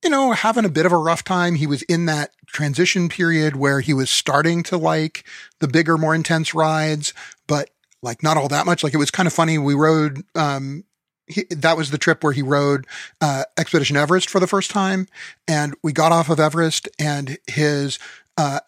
[0.02, 1.54] you know, having a bit of a rough time.
[1.54, 5.24] He was in that transition period where he was starting to like
[5.60, 7.12] the bigger, more intense rides,
[7.46, 7.70] but
[8.02, 8.84] like not all that much.
[8.84, 9.58] Like it was kind of funny.
[9.58, 10.84] We rode, um,
[11.26, 12.86] he, that was the trip where he rode
[13.20, 15.08] uh, Expedition Everest for the first time,
[15.48, 17.98] and we got off of Everest, and his
[18.36, 18.60] uh,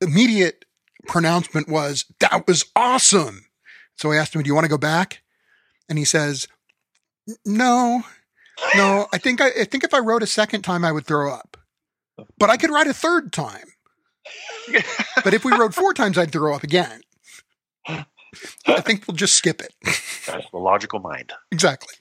[0.00, 0.64] immediate
[1.06, 3.44] pronouncement was, "That was awesome."
[3.96, 5.22] So I asked him, "Do you want to go back?"
[5.88, 6.48] And he says,
[7.44, 8.04] "No,
[8.74, 9.06] no.
[9.12, 11.56] I think I, I think if I rode a second time, I would throw up,
[12.38, 13.66] but I could ride a third time.
[15.24, 17.02] but if we rode four times, I'd throw up again."
[18.66, 19.74] I think we'll just skip it.
[20.26, 21.32] That's the logical mind.
[21.50, 21.94] Exactly.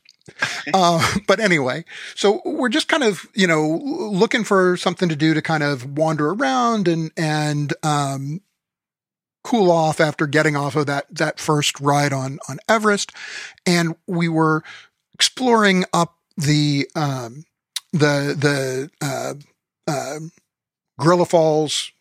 [0.73, 1.83] uh, but anyway,
[2.15, 5.97] so we're just kind of, you know, looking for something to do to kind of
[5.97, 8.41] wander around and, and, um,
[9.43, 13.11] cool off after getting off of that, that first ride on, on Everest.
[13.65, 14.63] And we were
[15.13, 17.45] exploring up the, um,
[17.93, 19.33] the, the, uh,
[19.87, 20.19] uh,
[20.99, 21.91] Gorilla Falls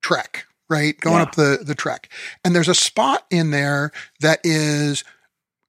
[0.00, 0.98] trek, right?
[1.00, 1.22] Going yeah.
[1.22, 2.08] up the, the trek.
[2.44, 5.04] And there's a spot in there that is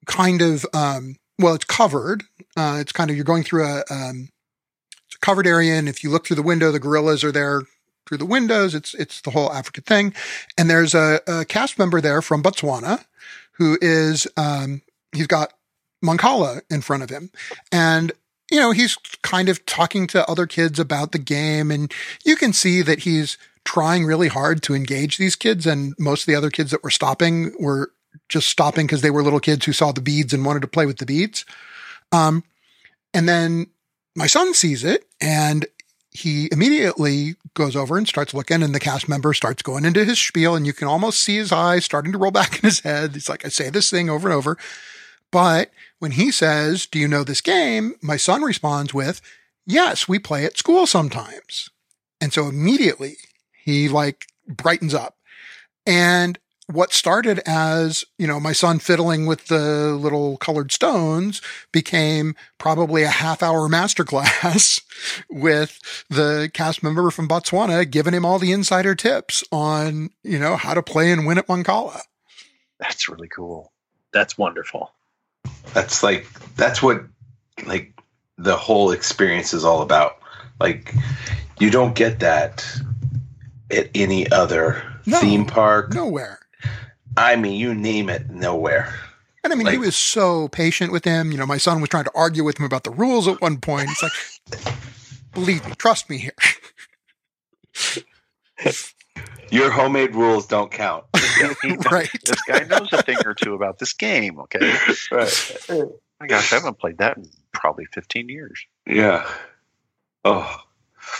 [0.06, 2.24] kind of, um, well, it's covered.
[2.56, 4.28] Uh, it's kind of, you're going through a, um,
[5.14, 5.74] a covered area.
[5.74, 7.62] And if you look through the window, the gorillas are there
[8.06, 8.74] through the windows.
[8.74, 10.14] It's, it's the whole Africa thing.
[10.58, 13.04] And there's a, a cast member there from Botswana
[13.52, 15.52] who is, um, he's got
[16.04, 17.30] Mancala in front of him.
[17.72, 18.12] And
[18.50, 21.92] you know, he's kind of talking to other kids about the game and
[22.24, 25.66] you can see that he's trying really hard to engage these kids.
[25.66, 27.90] And most of the other kids that were stopping were
[28.28, 30.86] just stopping because they were little kids who saw the beads and wanted to play
[30.86, 31.44] with the beads.
[32.12, 32.44] Um,
[33.12, 33.68] and then
[34.14, 35.66] my son sees it and
[36.10, 40.18] he immediately goes over and starts looking and the cast member starts going into his
[40.18, 43.14] spiel and you can almost see his eyes starting to roll back in his head.
[43.14, 44.56] He's like, I say this thing over and over.
[45.30, 45.72] But
[46.04, 47.94] when he says, do you know this game?
[48.02, 49.22] My son responds with,
[49.64, 51.70] yes, we play at school sometimes.
[52.20, 53.16] And so immediately
[53.64, 55.16] he like brightens up.
[55.86, 61.40] And what started as, you know, my son fiddling with the little colored stones
[61.72, 64.82] became probably a half hour masterclass
[65.30, 70.56] with the cast member from Botswana giving him all the insider tips on, you know,
[70.56, 72.02] how to play and win at Mancala.
[72.78, 73.72] That's really cool.
[74.12, 74.93] That's wonderful.
[75.72, 76.26] That's like,
[76.56, 77.04] that's what
[77.66, 77.92] like
[78.38, 80.18] the whole experience is all about.
[80.60, 80.94] Like,
[81.58, 82.66] you don't get that
[83.70, 85.94] at any other no, theme park.
[85.94, 86.40] Nowhere.
[87.16, 88.92] I mean, you name it, nowhere.
[89.42, 91.30] And I mean, like, he was so patient with him.
[91.30, 93.58] You know, my son was trying to argue with him about the rules at one
[93.58, 93.90] point.
[93.90, 94.12] It's like,
[95.32, 96.32] believe me, trust me here.
[99.50, 101.04] Your homemade rules don't count.
[101.90, 102.10] right.
[102.24, 104.38] This guy knows a thing or two about this game.
[104.40, 104.74] Okay.
[105.10, 105.56] Right.
[105.68, 108.64] Oh my gosh, I haven't played that in probably 15 years.
[108.86, 109.28] Yeah.
[110.24, 110.60] Oh.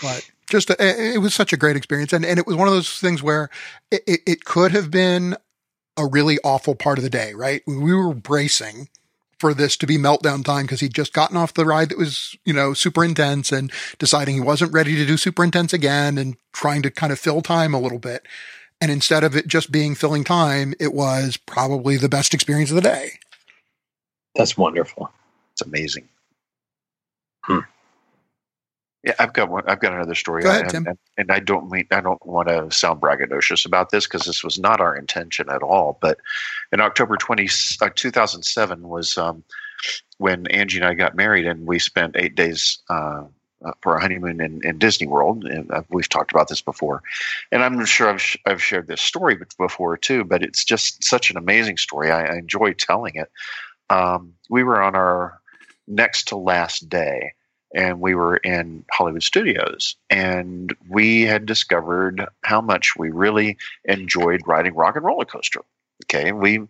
[0.01, 2.67] But just uh, a, it was such a great experience, and and it was one
[2.67, 3.49] of those things where
[3.91, 5.35] it, it, it could have been
[5.97, 7.61] a really awful part of the day, right?
[7.67, 8.89] We were bracing
[9.39, 12.37] for this to be meltdown time because he'd just gotten off the ride that was,
[12.45, 16.37] you know, super intense and deciding he wasn't ready to do super intense again and
[16.53, 18.25] trying to kind of fill time a little bit.
[18.81, 22.75] And instead of it just being filling time, it was probably the best experience of
[22.75, 23.11] the day.
[24.35, 25.09] That's wonderful.
[25.53, 26.07] It's amazing.
[27.41, 27.59] Hmm.
[29.03, 29.63] Yeah, I've got one.
[29.67, 30.41] I've got another story.
[30.41, 33.91] Go ahead, and, and, and, I don't mean I don't want to sound braggadocious about
[33.91, 35.99] this because this was not our intention at all.
[36.01, 36.17] But
[36.71, 37.47] in October 20,
[37.81, 39.43] uh, 2007 was um,
[40.17, 43.25] when Angie and I got married, and we spent eight days uh,
[43.65, 45.43] uh, for a honeymoon in, in, Disney World.
[45.43, 47.01] And uh, we've talked about this before,
[47.51, 50.23] and I'm sure I've, sh- I've shared this story before too.
[50.23, 52.11] But it's just such an amazing story.
[52.11, 53.31] I, I enjoy telling it.
[53.89, 55.39] Um, we were on our
[55.87, 57.33] next to last day
[57.73, 64.41] and we were in Hollywood studios and we had discovered how much we really enjoyed
[64.47, 65.61] riding rock and roller coaster.
[66.05, 66.31] Okay.
[66.31, 66.61] We,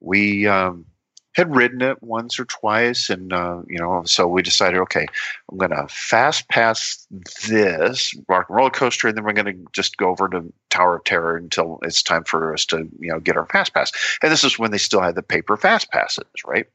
[0.00, 0.86] we, um,
[1.34, 5.06] had ridden it once or twice and uh, you know so we decided okay
[5.50, 7.06] i'm going to fast pass
[7.48, 10.96] this rock and roller coaster and then we're going to just go over to tower
[10.96, 13.92] of terror until it's time for us to you know get our fast pass
[14.22, 16.66] and this is when they still had the paper fast passes right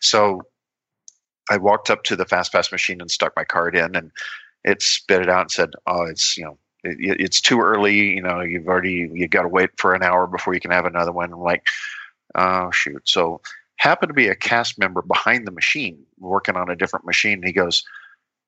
[0.00, 0.42] so
[1.50, 4.10] I walked up to the fast pass machine and stuck my card in, and
[4.64, 8.14] it spit it out and said, "Oh, it's you know." It, it's too early.
[8.14, 10.86] You know, you've already you got to wait for an hour before you can have
[10.86, 11.32] another one.
[11.32, 11.66] I'm like,
[12.36, 13.02] oh shoot!
[13.08, 13.40] So
[13.78, 17.42] happened to be a cast member behind the machine working on a different machine.
[17.42, 17.84] He goes,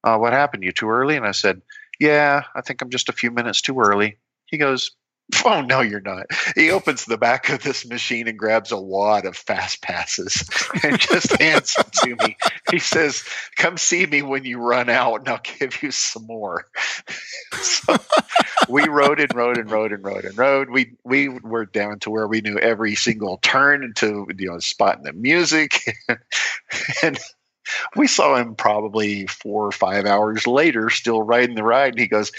[0.04, 0.62] uh, "What happened?
[0.62, 1.62] You too early?" And I said,
[1.98, 4.90] "Yeah, I think I'm just a few minutes too early." He goes,
[5.44, 6.26] Oh no, you're not.
[6.54, 10.48] He opens the back of this machine and grabs a wad of fast passes
[10.82, 12.36] and just hands them to me.
[12.70, 13.24] He says,
[13.56, 16.66] "Come see me when you run out, and I'll give you some more."
[17.62, 17.96] so
[18.68, 20.70] we rode and rode and rode and rode and rode.
[20.70, 24.98] We we were down to where we knew every single turn to you know spot
[24.98, 25.80] in the music,
[27.02, 27.18] and
[27.96, 31.94] we saw him probably four or five hours later, still riding the ride.
[31.94, 32.30] And he goes,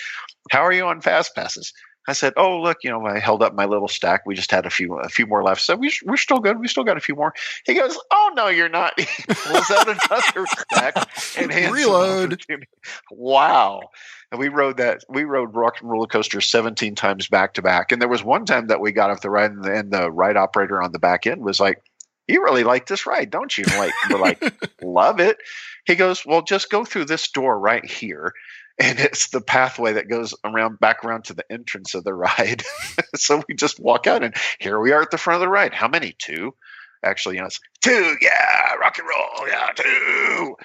[0.51, 1.73] "How are you on fast passes?"
[2.07, 4.25] I said, "Oh, look, you know, I held up my little stack.
[4.25, 5.61] We just had a few, a few more left.
[5.61, 6.59] So we, we're still good.
[6.59, 7.33] We still got a few more."
[7.65, 10.95] He goes, "Oh no, you're not." He pulls out another stack
[11.37, 12.41] and hands Reload.
[13.11, 13.81] Wow.
[14.31, 15.03] And we rode that.
[15.09, 17.91] We rode rock and roller coaster 17 times back to back.
[17.91, 20.11] And there was one time that we got off the ride, and the, and the
[20.11, 21.83] ride operator on the back end was like,
[22.27, 24.41] "You really like this ride, don't you?" Like we're like,
[24.81, 25.37] "Love it."
[25.85, 28.33] He goes, "Well, just go through this door right here."
[28.81, 32.63] And it's the pathway that goes around back around to the entrance of the ride.
[33.15, 35.73] so we just walk out, and here we are at the front of the ride.
[35.73, 36.15] How many?
[36.17, 36.55] Two.
[37.03, 38.15] Actually, you know, it's two.
[38.21, 39.47] Yeah, rock and roll.
[39.47, 40.55] Yeah, two.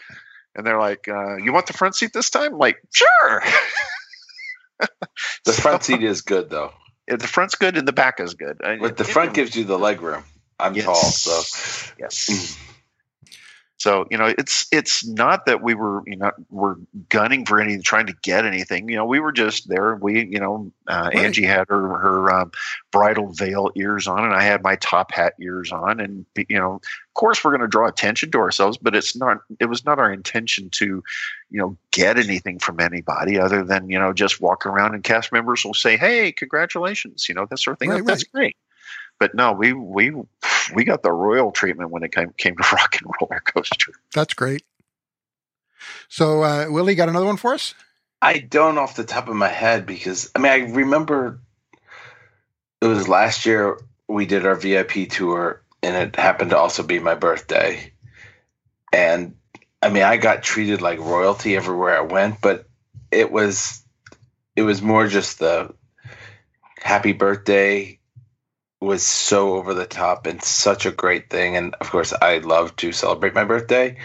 [0.54, 3.42] And they're like, uh, "You want the front seat this time?" I'm like, sure.
[5.44, 6.72] the front seat is good though.
[7.08, 8.58] Yeah, the front's good and the back is good.
[8.60, 10.24] But the front gives you the leg room.
[10.58, 10.86] I'm yes.
[10.86, 12.58] tall, so yes.
[13.78, 16.76] So you know, it's it's not that we were you know we're
[17.10, 18.88] gunning for any trying to get anything.
[18.88, 19.96] You know, we were just there.
[19.96, 21.24] We you know, uh, right.
[21.24, 22.52] Angie had her her um,
[22.90, 26.74] bridal veil ears on, and I had my top hat ears on, and you know,
[26.76, 29.38] of course, we're going to draw attention to ourselves, but it's not.
[29.60, 30.86] It was not our intention to,
[31.50, 35.32] you know, get anything from anybody other than you know just walk around and cast
[35.32, 37.90] members will say, "Hey, congratulations," you know, that sort of thing.
[37.90, 38.32] Right, That's right.
[38.32, 38.56] great
[39.18, 40.12] but no, we we
[40.74, 43.92] we got the royal treatment when it came came to rock and roller coaster.
[44.12, 44.64] That's great.
[46.08, 47.74] So, uh, Willie, got another one for us?
[48.20, 51.40] I don't off the top of my head because I mean I remember
[52.80, 56.98] it was last year we did our VIP tour and it happened to also be
[56.98, 57.92] my birthday.
[58.92, 59.36] And
[59.82, 62.66] I mean I got treated like royalty everywhere I went, but
[63.10, 63.82] it was
[64.56, 65.74] it was more just the
[66.78, 67.98] happy birthday
[68.86, 71.56] was so over the top and such a great thing.
[71.56, 73.98] And of course, I love to celebrate my birthday,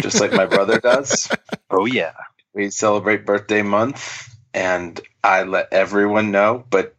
[0.00, 1.28] just like my brother does.
[1.70, 2.12] Oh, yeah.
[2.54, 6.94] We celebrate birthday month, and I let everyone know, but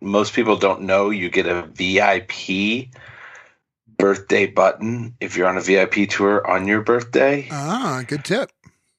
[0.00, 2.88] most people don't know you get a VIP
[3.96, 7.48] birthday button if you're on a VIP tour on your birthday.
[7.50, 8.50] Ah, good tip.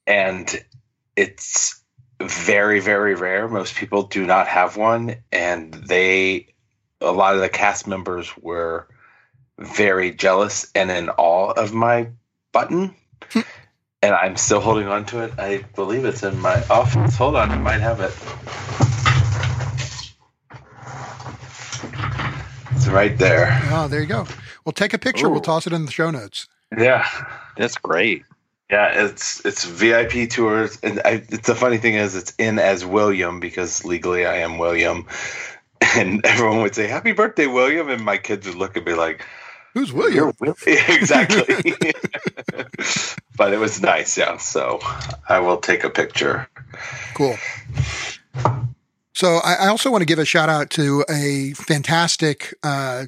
[0.08, 0.64] And
[1.16, 1.82] it's
[2.22, 3.48] very, very rare.
[3.48, 6.55] Most people do not have one, and they
[7.02, 8.88] a lot of the cast members were
[9.58, 12.10] very jealous and in awe of my
[12.52, 12.96] button.
[14.02, 15.34] and I'm still holding on to it.
[15.38, 17.16] I believe it's in my office.
[17.16, 18.14] Hold on, I might have it.
[22.76, 23.60] It's right there.
[23.72, 24.28] Oh, there you go.
[24.64, 25.28] Well, take a picture.
[25.28, 25.32] Ooh.
[25.32, 26.48] We'll toss it in the show notes.
[26.78, 27.08] Yeah.
[27.58, 28.24] That's great.
[28.70, 32.84] Yeah, it's it's VIP tours, and I, it's the funny thing is it's in as
[32.84, 35.06] William because legally I am William,
[35.82, 39.26] and everyone would say happy birthday william and my kids would look at me like
[39.74, 40.32] Who's William?
[40.68, 41.76] exactly
[43.36, 44.80] but it was nice yeah so
[45.28, 46.48] i will take a picture
[47.16, 47.38] Cool.
[49.14, 53.06] So I, I also want to give a shout out to a fantastic uh,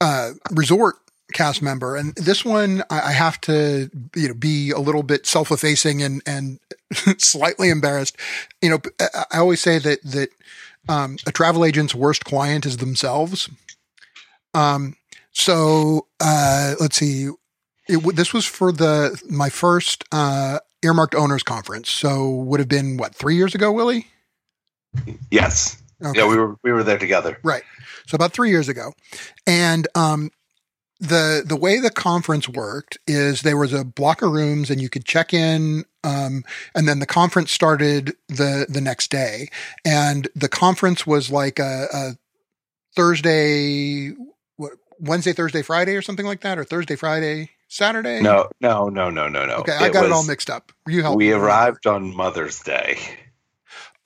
[0.00, 0.96] uh, resort
[1.32, 5.26] cast member, and this one I, I have to you know be a little bit
[5.26, 6.58] self effacing and and
[7.18, 8.16] slightly embarrassed.
[8.60, 10.30] You know, I, I always say that that
[10.88, 13.48] um, a travel agent's worst client is themselves.
[14.54, 14.96] Um,
[15.32, 17.26] so uh, let's see.
[17.88, 21.90] It, w- this was for the my first uh, earmarked owners conference.
[21.90, 24.06] So would have been what three years ago, Willie?
[25.30, 26.18] yes Okay.
[26.18, 27.62] yeah we were we were there together Right.
[28.06, 28.92] So about three years ago,
[29.46, 30.30] and um,
[31.00, 34.90] the the way the conference worked is there was a block of rooms, and you
[34.90, 39.48] could check in, um, and then the conference started the the next day,
[39.84, 42.12] and the conference was like a, a
[42.94, 44.10] Thursday,
[44.56, 48.20] what Wednesday, Thursday, Friday, or something like that, or Thursday, Friday, Saturday.
[48.20, 50.70] no no no no no no Okay, I got it all mixed up.
[50.86, 51.16] You helped.
[51.16, 52.98] we arrived on mother's day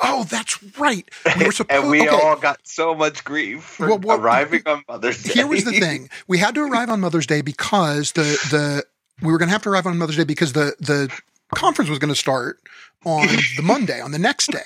[0.01, 1.09] Oh, that's right.
[1.39, 1.71] We were supposed.
[1.83, 2.09] and we okay.
[2.09, 5.73] all got so much grief for Well, well, arriving on mother's day here was the
[5.73, 8.85] thing we had to arrive on mother's day because the the
[9.23, 11.13] we were going to have to arrive on mother's day because the the
[11.55, 12.59] conference was going to start
[13.05, 13.27] on
[13.57, 14.65] the monday on the next day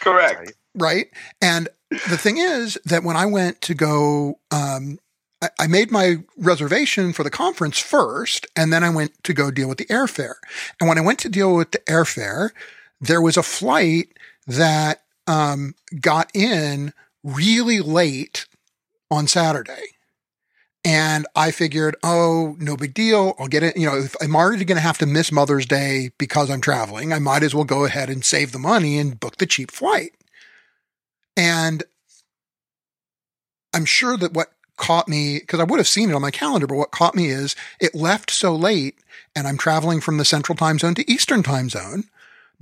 [0.00, 1.08] correct right
[1.42, 4.98] and the thing is that when i went to go um
[5.42, 9.50] I, I made my reservation for the conference first, and then I went to go
[9.50, 10.36] deal with the airfare.
[10.78, 12.50] And when I went to deal with the airfare,
[13.00, 14.08] there was a flight
[14.46, 18.46] that um, got in really late
[19.10, 19.82] on Saturday.
[20.84, 23.36] And I figured, oh, no big deal.
[23.38, 23.76] I'll get it.
[23.76, 27.12] You know, if I'm already going to have to miss Mother's Day because I'm traveling,
[27.12, 30.12] I might as well go ahead and save the money and book the cheap flight.
[31.36, 31.84] And
[33.72, 36.66] I'm sure that what caught me, because I would have seen it on my calendar,
[36.66, 38.98] but what caught me is it left so late
[39.36, 42.04] and I'm traveling from the central time zone to eastern time zone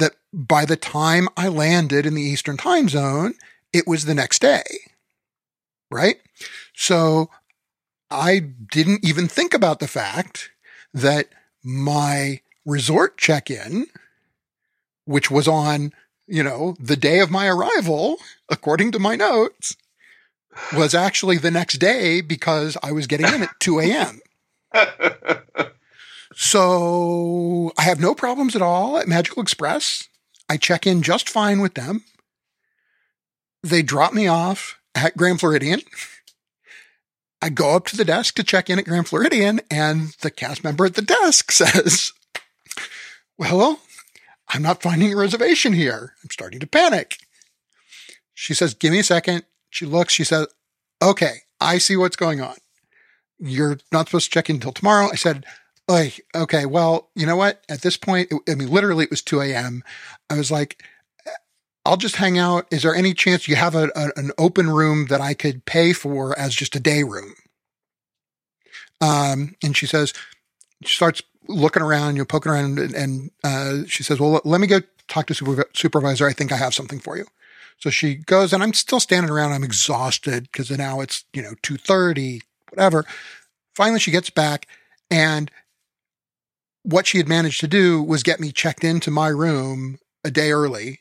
[0.01, 3.34] that by the time I landed in the eastern time zone,
[3.72, 4.64] it was the next day.
[5.90, 6.16] Right.
[6.74, 7.30] So
[8.11, 10.51] I didn't even think about the fact
[10.92, 11.28] that
[11.62, 13.86] my resort check in,
[15.05, 15.92] which was on,
[16.26, 18.16] you know, the day of my arrival,
[18.48, 19.76] according to my notes,
[20.74, 24.20] was actually the next day because I was getting in at 2 a.m.
[26.43, 30.09] so I have no problems at all at Magical Express.
[30.49, 32.03] I check in just fine with them.
[33.62, 35.82] They drop me off at Grand Floridian.
[37.43, 40.64] I go up to the desk to check in at Grand Floridian, and the cast
[40.64, 42.14] member at the desk says,
[43.36, 43.80] Well,
[44.49, 46.14] I'm not finding a reservation here.
[46.24, 47.18] I'm starting to panic.
[48.32, 49.45] She says, Give me a second.
[49.68, 50.47] She looks, she says,
[51.03, 52.57] Okay, I see what's going on.
[53.38, 55.11] You're not supposed to check in until tomorrow.
[55.12, 55.45] I said,
[56.34, 57.62] okay, well, you know what?
[57.68, 59.82] At this point, I mean, literally, it was 2 a.m.
[60.28, 60.82] I was like,
[61.84, 62.66] I'll just hang out.
[62.70, 65.93] Is there any chance you have a, a, an open room that I could pay
[65.93, 67.34] for as just a day room?
[69.01, 70.12] Um, and she says,
[70.84, 74.61] she starts looking around, you know, poking around, and, and uh, she says, well, let
[74.61, 76.26] me go talk to super, supervisor.
[76.26, 77.26] I think I have something for you.
[77.78, 79.53] So she goes, and I'm still standing around.
[79.53, 83.07] I'm exhausted because now it's you know two thirty, whatever.
[83.74, 84.66] Finally, she gets back,
[85.11, 85.51] and
[86.83, 90.53] what she had managed to do was get me checked into my room a day
[90.53, 91.01] early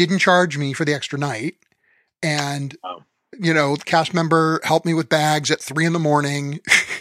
[0.00, 1.56] didn't charge me for the extra night.
[2.22, 3.02] And, oh.
[3.38, 6.60] you know, the cast member helped me with bags at three in the morning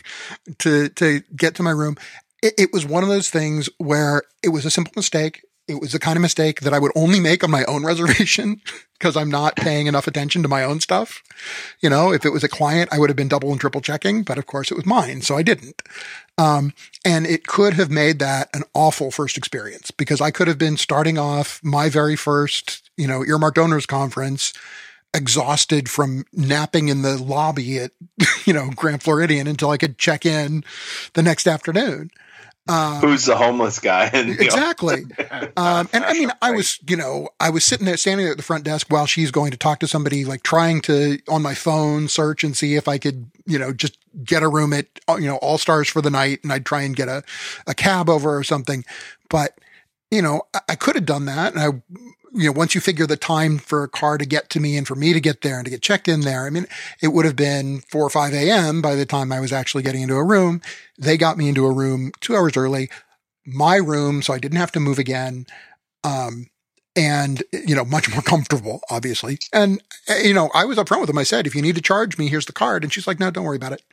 [0.60, 1.96] to, to get to my room.
[2.44, 5.42] It, it was one of those things where it was a simple mistake.
[5.68, 8.62] It was the kind of mistake that I would only make on my own reservation
[8.94, 11.22] because I'm not paying enough attention to my own stuff.
[11.80, 14.24] You know, if it was a client, I would have been double and triple checking,
[14.24, 15.22] but of course it was mine.
[15.22, 15.82] So I didn't.
[16.40, 16.74] Um,
[17.04, 20.78] and it could have made that an awful first experience because I could have been
[20.78, 24.54] starting off my very first, you know, earmarked owners conference
[25.14, 27.92] exhausted from napping in the lobby at,
[28.46, 30.64] you know, Grand Floridian until I could check in
[31.14, 32.10] the next afternoon.
[32.70, 34.06] Um, Who's the homeless guy?
[34.14, 35.06] exactly.
[35.58, 38.38] um, and I mean, I was, you know, I was sitting there, standing there at
[38.38, 41.56] the front desk while she's going to talk to somebody, like trying to on my
[41.56, 45.28] phone search and see if I could, you know, just get a room at, you
[45.28, 47.24] know, All Stars for the night, and I'd try and get a
[47.66, 48.86] a cab over or something.
[49.30, 49.58] But
[50.12, 51.82] you know, I, I could have done that, and I
[52.34, 54.88] you know, once you figure the time for a car to get to me and
[54.88, 56.66] for me to get there and to get checked in there, I mean,
[57.02, 58.82] it would have been 4 or 5 a.m.
[58.82, 60.62] by the time I was actually getting into a room.
[60.98, 62.90] They got me into a room two hours early,
[63.46, 65.46] my room, so I didn't have to move again.
[66.04, 66.48] Um,
[66.96, 69.40] and, you know, much more comfortable, obviously.
[69.54, 71.18] And, eh, you know, I was upfront with them.
[71.18, 72.84] I said, if you need to charge me, here's the card.
[72.84, 73.84] And she's like, no, don't worry about it.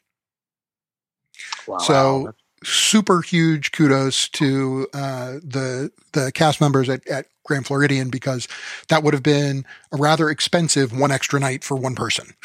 [1.66, 1.78] Wow.
[1.78, 2.32] So
[2.64, 8.48] super huge kudos to uh, the the cast members at, at Grand Floridian because
[8.88, 12.34] that would have been a rather expensive one extra night for one person.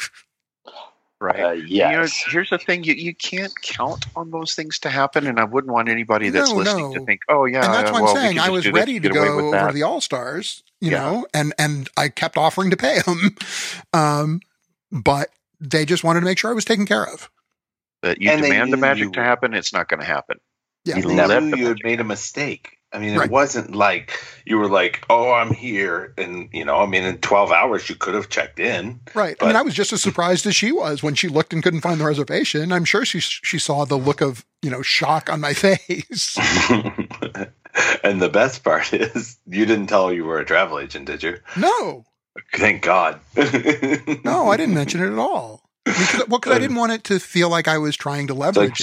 [1.22, 1.38] Right.
[1.38, 1.70] Uh, yes.
[1.70, 5.38] You know, here's the thing: you, you can't count on those things to happen, and
[5.38, 6.98] I wouldn't want anybody that's no, listening no.
[6.98, 8.40] to think, "Oh, yeah." And that's uh, what I'm saying.
[8.40, 10.98] I was ready to go over to the All Stars, you yeah.
[10.98, 13.36] know, and and I kept offering to pay them,
[13.92, 14.40] um,
[14.90, 15.28] but
[15.60, 17.30] they just wanted to make sure I was taken care of.
[18.02, 20.38] That you and demand the magic you, to happen, it's not going to happen.
[20.84, 22.78] Yeah, you never knew you had made a mistake.
[22.92, 23.26] I mean, right.
[23.26, 27.18] it wasn't like you were like, "Oh, I'm here," and you know, I mean, in
[27.18, 29.00] 12 hours you could have checked in.
[29.14, 29.36] Right.
[29.38, 31.62] But, I mean, I was just as surprised as she was when she looked and
[31.62, 32.72] couldn't find the reservation.
[32.72, 36.36] I'm sure she she saw the look of you know shock on my face.
[38.04, 41.22] and the best part is, you didn't tell her you were a travel agent, did
[41.22, 41.38] you?
[41.56, 42.04] No.
[42.54, 43.20] Thank God.
[44.24, 45.61] no, I didn't mention it at all.
[45.84, 48.80] Because, well, because I didn't want it to feel like I was trying to leverage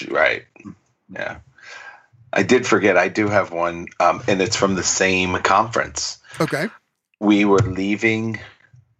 [0.00, 0.10] like, it.
[0.10, 0.44] Right.
[1.08, 1.38] Yeah.
[2.32, 2.96] I did forget.
[2.96, 6.18] I do have one, um, and it's from the same conference.
[6.40, 6.68] Okay.
[7.20, 8.40] We were leaving.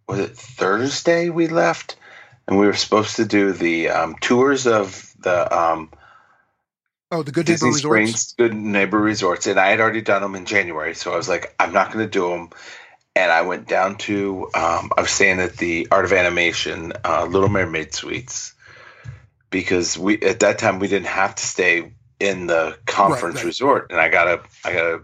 [0.07, 1.29] Was it Thursday?
[1.29, 1.95] We left,
[2.47, 5.57] and we were supposed to do the um, tours of the.
[5.57, 5.89] Um,
[7.11, 8.33] oh, the Good Disney Neighbor Springs Resorts.
[8.33, 11.55] Good Neighbor Resorts, and I had already done them in January, so I was like,
[11.59, 12.49] I'm not going to do them.
[13.15, 14.49] And I went down to.
[14.55, 18.53] Um, I was staying at the Art of Animation, uh, Little Mermaid Suites
[19.53, 23.45] because we at that time we didn't have to stay in the conference right.
[23.45, 25.01] resort, and I got a I got a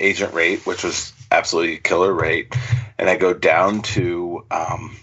[0.00, 2.56] agent rate, which was absolutely killer rate,
[2.98, 4.96] and I go down to um,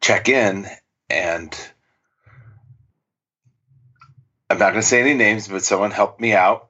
[0.00, 0.68] check in,
[1.08, 1.58] and
[4.50, 6.68] I'm not going to say any names, but someone helped me out,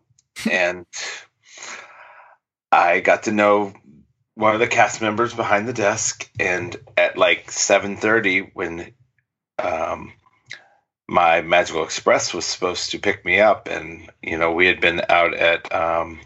[0.49, 0.87] and
[2.71, 3.75] I got to know
[4.37, 8.93] one of the cast members behind the desk, and at like 7:30, when
[9.59, 10.13] um,
[11.09, 15.01] my Magical Express was supposed to pick me up, and you know we had been
[15.09, 16.21] out at um,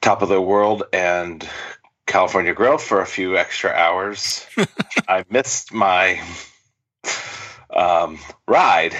[0.00, 1.48] Top of the World and
[2.06, 4.44] California Grill for a few extra hours.
[5.08, 6.20] I missed my
[7.70, 8.96] um, ride,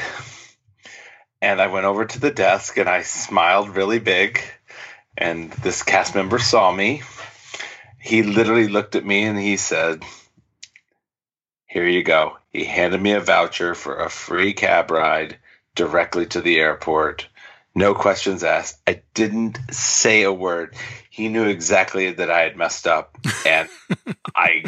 [1.43, 4.41] and I went over to the desk and I smiled really big,
[5.19, 7.03] and this cast member saw me.
[8.07, 10.05] He literally looked at me and he said,
[11.67, 15.39] "Here you go." He handed me a voucher for a free cab ride
[15.75, 17.27] directly to the airport.
[17.75, 18.79] No questions asked.
[18.87, 20.77] I didn't say a word.
[21.11, 23.19] He knew exactly that I had messed up.
[23.45, 23.69] And
[24.37, 24.63] I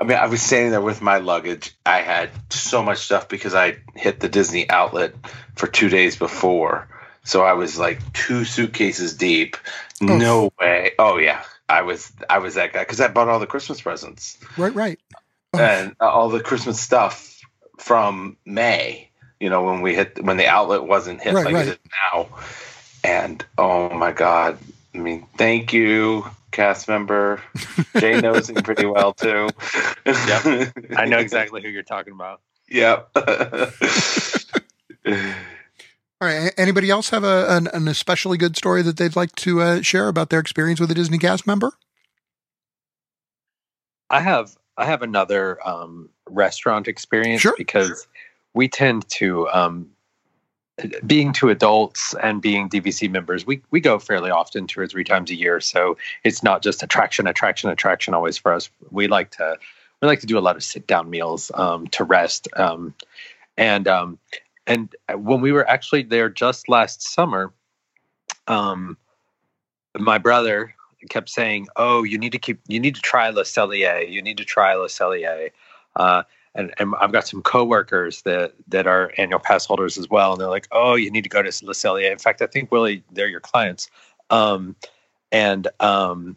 [0.00, 1.76] I mean, I was standing there with my luggage.
[1.84, 5.14] I had so much stuff because I hit the Disney outlet
[5.54, 6.88] for two days before.
[7.24, 9.58] So I was like two suitcases deep.
[10.00, 10.16] Oh.
[10.16, 10.92] No way.
[10.98, 11.44] Oh yeah.
[11.72, 14.98] I was I was that guy because I bought all the Christmas presents Right, right.
[15.54, 15.58] Oh.
[15.58, 17.40] and uh, all the Christmas stuff
[17.78, 19.10] from May.
[19.40, 21.68] You know, when we hit when the outlet wasn't hit Right, like right.
[21.68, 22.28] it is now.
[23.04, 24.58] And oh my god,
[24.94, 27.42] I mean, thank you, cast member.
[27.98, 29.48] Jay knows him pretty well too.
[30.06, 30.72] Yep.
[30.96, 32.40] I know exactly who you're talking about.
[32.68, 33.10] yep.
[36.22, 36.52] All right.
[36.56, 40.06] Anybody else have a, an, an especially good story that they'd like to uh, share
[40.06, 41.72] about their experience with a Disney cast member?
[44.08, 47.56] I have I have another um, restaurant experience Sure.
[47.58, 48.06] because
[48.54, 49.90] we tend to um,
[51.04, 55.02] being two adults and being DVC members, we we go fairly often, two or three
[55.02, 55.58] times a year.
[55.58, 58.70] So it's not just attraction, attraction, attraction always for us.
[58.92, 59.56] We like to
[60.00, 62.46] we like to do a lot of sit down meals um, to rest.
[62.56, 62.94] Um,
[63.56, 64.18] and um,
[64.66, 67.52] and when we were actually there just last summer,
[68.46, 68.96] um,
[69.98, 70.74] my brother
[71.10, 74.08] kept saying, "Oh, you need to keep, you need to try Le Cellier.
[74.08, 75.50] You need to try Le Cellier."
[75.96, 76.22] Uh,
[76.54, 80.40] and, and I've got some coworkers that that are annual pass holders as well, and
[80.40, 83.02] they're like, "Oh, you need to go to Le Cellier." In fact, I think Willie,
[83.12, 83.90] they're your clients.
[84.30, 84.76] Um,
[85.30, 86.36] and um,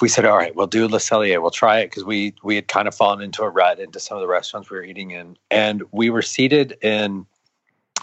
[0.00, 1.40] we said, "All right, we'll do Le Cellier.
[1.40, 4.16] We'll try it," because we we had kind of fallen into a rut into some
[4.16, 7.26] of the restaurants we were eating in, and we were seated in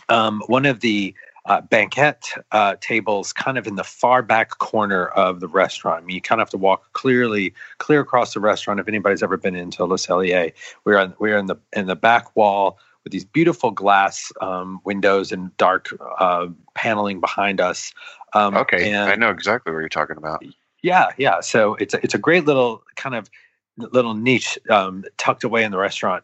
[0.09, 1.13] um, one of the
[1.45, 6.03] uh, banquet uh, tables kind of in the far back corner of the restaurant.
[6.03, 8.79] I mean, you kind of have to walk clearly, clear across the restaurant.
[8.79, 10.51] If anybody's ever been into Le Cellier,
[10.83, 15.31] we're on, we're in the in the back wall with these beautiful glass um, windows
[15.31, 15.87] and dark
[16.19, 17.93] uh, paneling behind us.
[18.33, 20.43] Um, Okay, and- I know exactly what you're talking about.
[20.87, 21.41] Yeah, yeah.
[21.41, 23.29] So it's a, it's a great little kind of
[23.77, 26.23] little niche um, tucked away in the restaurant,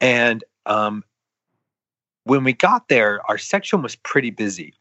[0.00, 1.02] and um,
[2.22, 4.74] when we got there, our section was pretty busy,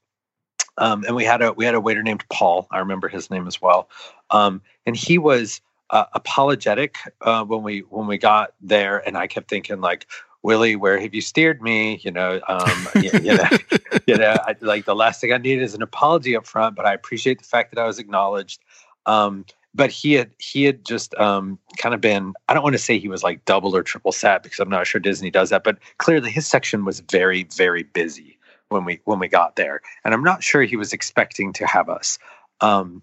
[0.78, 2.68] um, and we had a we had a waiter named Paul.
[2.70, 3.90] I remember his name as well,
[4.30, 5.60] um, and he was
[5.90, 10.06] uh, apologetic uh, when we when we got there, and I kept thinking like.
[10.44, 12.00] Willie, where have you steered me?
[12.04, 13.50] You know, um, you, you know,
[14.08, 16.86] you know, I, like the last thing I need is an apology up front, but
[16.86, 18.62] I appreciate the fact that I was acknowledged.
[19.06, 22.82] Um, but he had he had just um, kind of been I don't want to
[22.82, 25.64] say he was like double or triple sat because I'm not sure Disney does that,
[25.64, 28.38] but clearly his section was very very busy
[28.70, 31.90] when we when we got there, and I'm not sure he was expecting to have
[31.90, 32.18] us.
[32.62, 33.02] Um,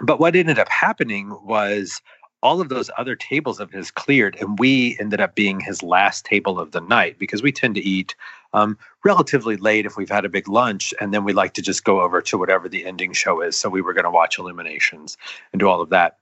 [0.00, 2.00] but what ended up happening was
[2.42, 6.24] all of those other tables of his cleared, and we ended up being his last
[6.24, 8.14] table of the night because we tend to eat
[8.52, 11.84] um, relatively late if we've had a big lunch, and then we like to just
[11.84, 13.56] go over to whatever the ending show is.
[13.56, 15.16] So we were going to watch Illuminations
[15.52, 16.18] and do all of that.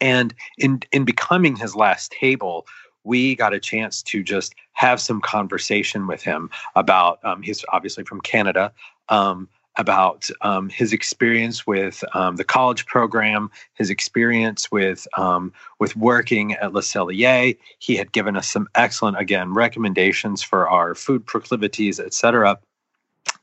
[0.00, 2.66] And in in becoming his last table,
[3.04, 8.04] we got a chance to just have some conversation with him about um, he's obviously
[8.04, 8.72] from Canada.
[9.08, 15.96] Um, about um, his experience with um, the college program, his experience with um, with
[15.96, 17.56] working at Le Cellier.
[17.78, 22.58] He had given us some excellent, again, recommendations for our food proclivities, etc.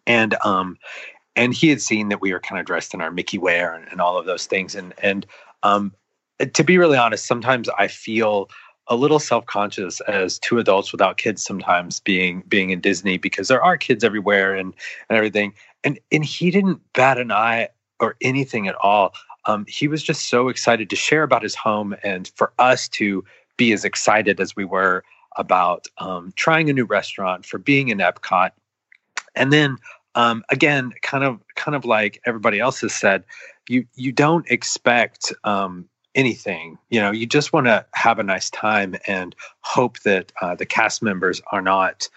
[0.08, 0.78] And um,
[1.36, 3.88] and he had seen that we were kind of dressed in our Mickey wear and,
[3.90, 4.76] and all of those things.
[4.76, 5.26] And and
[5.64, 5.94] um,
[6.54, 8.50] to be really honest, sometimes I feel
[8.88, 13.64] a little self-conscious as two adults without kids sometimes being being in Disney because there
[13.64, 14.74] are kids everywhere and
[15.10, 15.54] and everything
[15.84, 17.70] and and he didn't bat an eye
[18.00, 19.14] or anything at all
[19.46, 23.24] um, he was just so excited to share about his home and for us to
[23.58, 25.04] be as excited as we were
[25.38, 28.52] about um, trying a new restaurant, for being in Epcot,
[29.36, 29.78] and then
[30.16, 33.24] um, again, kind of kind of like everybody else has said,
[33.70, 36.78] you you don't expect um, anything.
[36.90, 40.66] You know, you just want to have a nice time and hope that uh, the
[40.66, 42.10] cast members are not.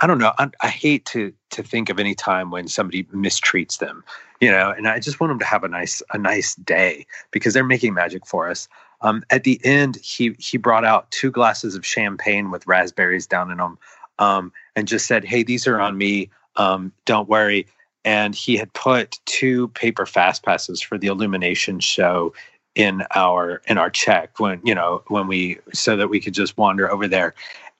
[0.00, 0.32] I don't know.
[0.38, 4.02] I, I, hate to to think of any time when somebody mistreats them,
[4.40, 4.72] you know.
[4.76, 7.94] And I just want them to have a nice a nice day because they're making
[7.94, 8.68] magic for us.
[9.02, 13.50] Um, at the end, he he brought out two glasses of champagne with raspberries down
[13.50, 13.78] in them,
[14.18, 16.30] um, and just said, "Hey, these are on me.
[16.56, 17.66] Um, don't worry."
[18.04, 22.34] And he had put two paper fast passes for the illumination show
[22.74, 26.56] in our in our check when you know when we so that we could just
[26.58, 27.34] wander over there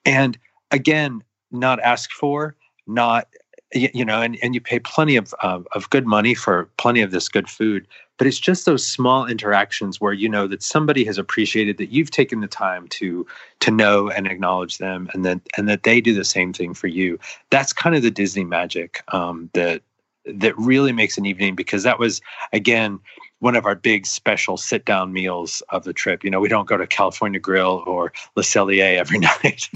[0.05, 0.39] and
[0.71, 1.23] again
[1.55, 3.28] not asked for not
[3.72, 7.11] you know and, and you pay plenty of, of of good money for plenty of
[7.11, 7.86] this good food.
[8.16, 12.12] But it's just those small interactions where you know that somebody has appreciated that you've
[12.12, 13.26] taken the time to
[13.61, 16.86] to know and acknowledge them and that and that they do the same thing for
[16.86, 17.18] you.
[17.50, 19.82] That's kind of the disney magic um, that
[20.26, 22.20] that really makes an evening because that was
[22.52, 23.00] again
[23.45, 26.24] one of our big special sit down meals of the trip.
[26.24, 29.68] You know, we don't go to California Grill or Le Cellier every night.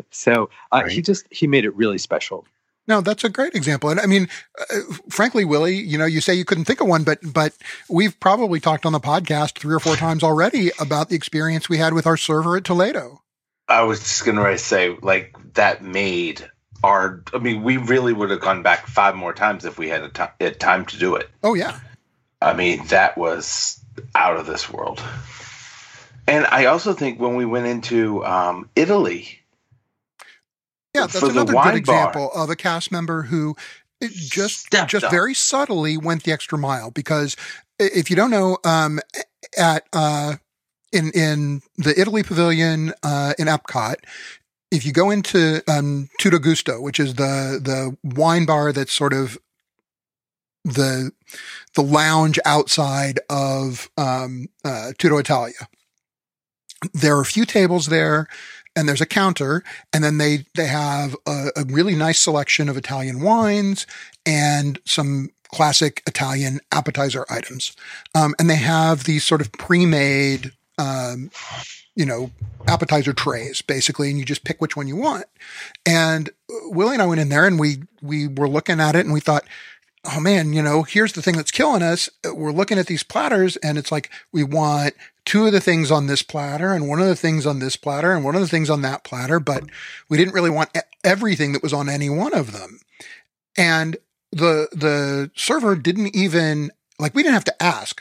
[0.10, 0.90] so uh, right.
[0.90, 2.44] he just he made it really special.
[2.88, 3.90] No, that's a great example.
[3.90, 7.04] And I mean, uh, frankly, Willie, you know, you say you couldn't think of one,
[7.04, 7.52] but but
[7.88, 11.78] we've probably talked on the podcast three or four times already about the experience we
[11.78, 13.22] had with our server at Toledo.
[13.68, 16.50] I was just going to say, like that made
[16.82, 20.02] are I mean, we really would have gone back five more times if we had
[20.02, 21.28] a t- had time to do it.
[21.42, 21.78] Oh yeah.
[22.40, 23.80] I mean, that was
[24.14, 25.02] out of this world.
[26.28, 29.40] And I also think when we went into um, Italy,
[30.94, 33.56] yeah, that's another good example of a cast member who
[34.00, 35.10] just just up.
[35.10, 36.90] very subtly went the extra mile.
[36.90, 37.34] Because
[37.78, 39.00] if you don't know, um,
[39.56, 40.36] at uh,
[40.92, 43.96] in in the Italy Pavilion uh, in Epcot,
[44.70, 49.12] if you go into um, Tutto Gusto, which is the the wine bar that's sort
[49.12, 49.38] of
[50.64, 51.10] the
[51.74, 55.68] the lounge outside of um, uh, Tutto Italia,
[56.92, 58.28] there are a few tables there,
[58.76, 59.62] and there's a counter,
[59.92, 63.86] and then they they have a, a really nice selection of Italian wines
[64.26, 67.72] and some classic Italian appetizer items,
[68.14, 71.30] um, and they have these sort of pre-made um,
[71.98, 72.30] you know,
[72.68, 75.24] appetizer trays basically, and you just pick which one you want.
[75.84, 79.04] And uh, Willie and I went in there and we, we were looking at it
[79.04, 79.44] and we thought,
[80.04, 82.08] oh man, you know, here's the thing that's killing us.
[82.24, 84.94] Uh, we're looking at these platters and it's like, we want
[85.24, 88.12] two of the things on this platter and one of the things on this platter
[88.12, 89.64] and one of the things on that platter, but
[90.08, 90.70] we didn't really want
[91.02, 92.78] everything that was on any one of them.
[93.56, 93.96] And
[94.30, 96.70] the, the server didn't even,
[97.00, 98.00] like, we didn't have to ask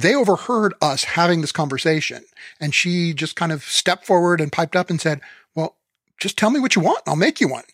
[0.00, 2.24] they overheard us having this conversation
[2.60, 5.20] and she just kind of stepped forward and piped up and said,
[5.54, 5.76] well,
[6.18, 7.00] just tell me what you want.
[7.06, 7.64] I'll make you one.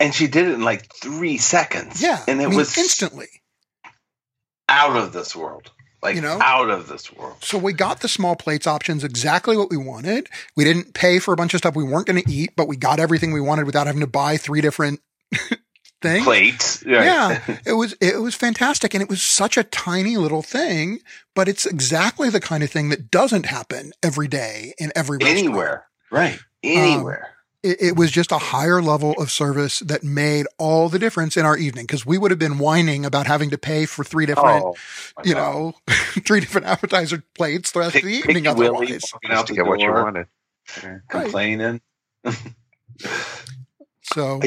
[0.00, 2.02] And she did it in like three seconds.
[2.02, 2.22] Yeah.
[2.26, 3.28] And it I mean, was instantly
[4.68, 5.70] out of this world.
[6.02, 7.36] Like, you know, out of this world.
[7.40, 10.28] So we got the small plates options exactly what we wanted.
[10.54, 12.76] We didn't pay for a bunch of stuff we weren't going to eat, but we
[12.76, 15.00] got everything we wanted without having to buy three different
[16.04, 16.22] thing.
[16.22, 16.84] Plates.
[16.86, 17.04] Right.
[17.04, 17.58] Yeah.
[17.66, 18.94] it was, it was fantastic.
[18.94, 21.00] And it was such a tiny little thing,
[21.34, 25.86] but it's exactly the kind of thing that doesn't happen every day in every Anywhere.
[26.10, 26.38] Right.
[26.62, 27.24] Anywhere.
[27.24, 27.30] Um,
[27.64, 31.46] it, it, was just a higher level of service that made all the difference in
[31.46, 34.62] our evening because we would have been whining about having to pay for three different,
[34.62, 34.74] oh,
[35.24, 35.40] you God.
[35.40, 35.74] know,
[36.26, 38.46] three different appetizer plates the rest pick, of the evening.
[38.46, 40.26] Otherwise, just to get what you wanted,
[41.08, 41.80] complaining.
[44.02, 44.40] so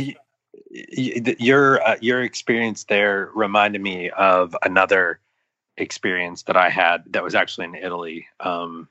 [1.39, 5.19] your uh, your experience there reminded me of another
[5.77, 8.87] experience that I had that was actually in Italy um,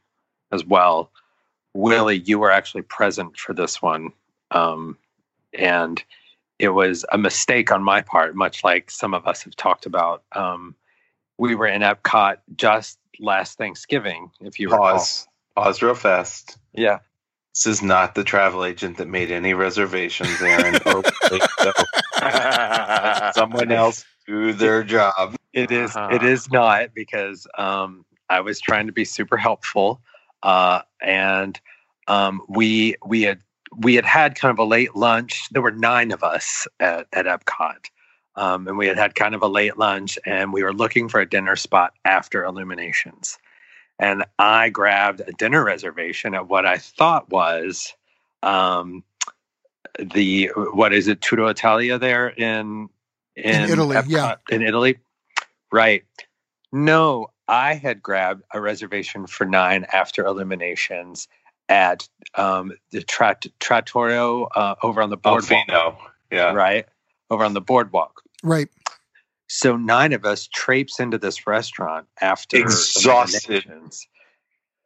[0.53, 1.11] as well.
[1.75, 4.13] Willie, you were actually present for this one,
[4.51, 4.97] um,
[5.53, 6.03] and
[6.59, 10.23] it was a mistake on my part, much like some of us have talked about.
[10.33, 10.75] Um,
[11.39, 15.65] we were in Epcot just last Thanksgiving, if you pause, recall.
[15.65, 16.57] pause real fast.
[16.73, 17.01] Yeah,
[17.57, 20.79] this is not the travel agent that made any reservations, Aaron.
[23.35, 25.35] someone else do their job.
[25.55, 26.15] It is, uh-huh.
[26.15, 30.03] It is not because um, I was trying to be super helpful,
[30.43, 31.59] uh, and
[32.09, 33.41] um, we we had
[33.75, 35.49] we had had kind of a late lunch.
[35.51, 37.87] There were nine of us at, at Epcot.
[38.39, 41.21] Um, and we had had kind of a late lunch and we were looking for
[41.21, 43.39] a dinner spot after illuminations
[43.99, 47.95] and I grabbed a dinner reservation at what I thought was
[48.43, 49.05] um,
[49.99, 52.89] the what is it Tutto Italia there in
[53.35, 54.99] in, in Italy, Epcot, yeah, in Italy,
[55.73, 56.05] right?
[56.73, 61.29] No, I had grabbed a reservation for nine after Illuminations,
[61.69, 65.69] at um, the Trat- Trattoria uh, over on the boardwalk.
[65.69, 65.99] al Forno.
[66.31, 66.53] Yeah.
[66.53, 66.87] Right?
[67.31, 68.23] Over on the boardwalk.
[68.43, 68.69] Right.
[69.49, 73.65] So nine of us traipse into this restaurant after Exhausted.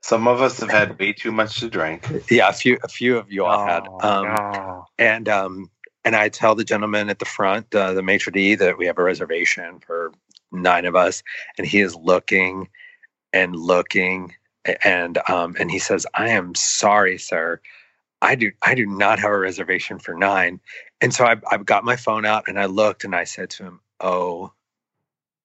[0.03, 2.09] Some of us have had way too much to drink.
[2.31, 3.87] Yeah, a few a few of you all had.
[3.87, 4.87] Oh, Um, no.
[4.99, 5.71] and um
[6.05, 8.99] and I tell the gentleman at the front, uh, the maitre d, that we have
[8.99, 10.13] a reservation for
[10.53, 11.23] nine of us,
[11.59, 12.69] and he is looking
[13.33, 14.35] and looking,
[14.85, 17.61] and um and he says, "I am sorry, sir,
[18.23, 20.61] I do I do not have a reservation for nine.
[21.01, 23.65] And so I I got my phone out and I looked and I said to
[23.65, 24.53] him, "Oh."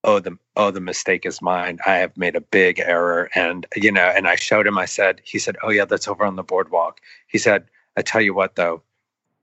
[0.03, 1.79] Oh the oh the mistake is mine.
[1.85, 4.11] I have made a big error, and you know.
[4.15, 4.77] And I showed him.
[4.79, 7.65] I said, he said, "Oh yeah, that's over on the boardwalk." He said,
[7.97, 8.83] "I tell you what, though,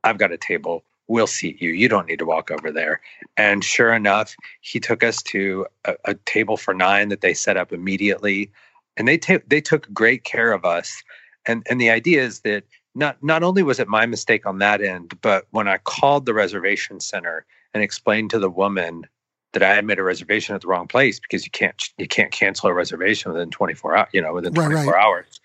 [0.05, 0.85] I've got a table.
[1.09, 1.71] We'll seat you.
[1.71, 3.01] You don't need to walk over there.
[3.37, 7.57] And sure enough, he took us to a, a table for nine that they set
[7.57, 8.51] up immediately,
[8.97, 11.03] and they ta- they took great care of us.
[11.47, 14.81] And and the idea is that not not only was it my mistake on that
[14.83, 19.07] end, but when I called the reservation center and explained to the woman
[19.53, 22.33] that I had made a reservation at the wrong place because you can't you can't
[22.33, 25.03] cancel a reservation within 24 hours, you know, within Right, 24 right.
[25.03, 25.41] hours.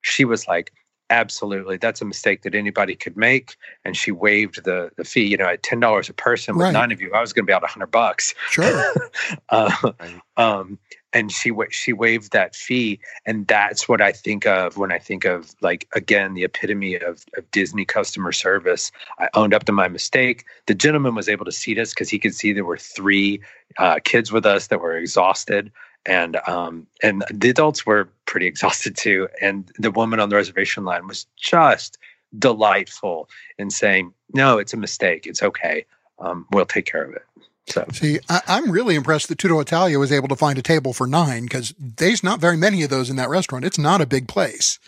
[0.00, 0.72] She was like,
[1.10, 3.56] absolutely, that's a mistake that anybody could make.
[3.84, 6.72] And she waived the the fee, you know, at ten dollars a person with Right.
[6.72, 8.34] nine of you, I was gonna be out a hundred bucks.
[8.50, 8.94] Sure.
[9.48, 10.20] uh, Right.
[10.36, 10.78] um,
[11.12, 15.24] and she she waived that fee, and that's what I think of when I think
[15.24, 18.92] of like again the epitome of, of Disney customer service.
[19.18, 20.44] I owned up to my mistake.
[20.66, 23.40] The gentleman was able to seat us because he could see there were three
[23.78, 25.72] uh, kids with us that were exhausted,
[26.06, 29.28] and um, and the adults were pretty exhausted too.
[29.40, 31.98] And the woman on the reservation line was just
[32.36, 33.28] delightful
[33.58, 35.26] in saying, "No, it's a mistake.
[35.26, 35.86] It's okay.
[36.18, 37.22] Um, we'll take care of it."
[37.66, 37.84] So.
[37.92, 41.06] See, I, I'm really impressed that Tutto Italia was able to find a table for
[41.06, 43.64] nine because there's not very many of those in that restaurant.
[43.64, 44.78] It's not a big place.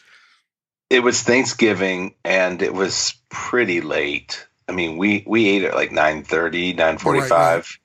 [0.88, 4.46] It was Thanksgiving and it was pretty late.
[4.66, 7.78] I mean, we we ate at like 9:30, 9:45.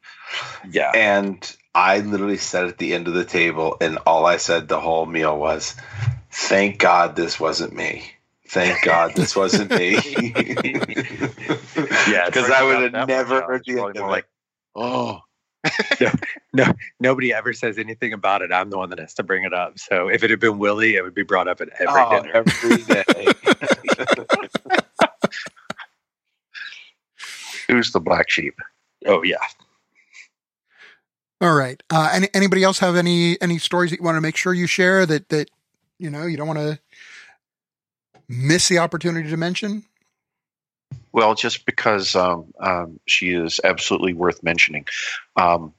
[0.71, 0.91] Yeah.
[0.95, 4.81] And I literally sat at the end of the table and all I said the
[4.81, 5.75] whole meal was,
[6.31, 8.11] "Thank God this wasn't me."
[8.49, 10.35] Thank God this wasn't me.
[12.05, 14.25] Yeah, because I would have never heard the end of like, it.
[14.75, 15.21] oh,
[16.99, 18.51] Nobody ever says anything about it.
[18.53, 19.79] I'm the one that has to bring it up.
[19.79, 22.33] So if it had been Willie, it would be brought up at every Oh, dinner.
[22.33, 23.33] every day.
[27.67, 28.55] who's the black sheep?
[29.07, 29.37] oh yeah.
[31.41, 31.81] All right.
[31.89, 34.67] Uh, any, anybody else have any any stories that you want to make sure you
[34.67, 35.49] share that that
[35.99, 36.79] you know you don't want to
[38.27, 39.83] miss the opportunity to mention?
[41.11, 44.85] Well, just because um, um, she is absolutely worth mentioning.
[45.35, 45.73] Um,